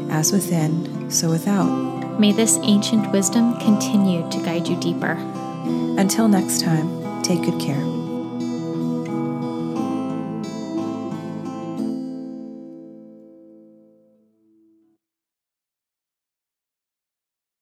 [0.09, 1.88] as within, so without.
[2.19, 5.13] May this ancient wisdom continue to guide you deeper.
[5.97, 7.98] Until next time, take good care.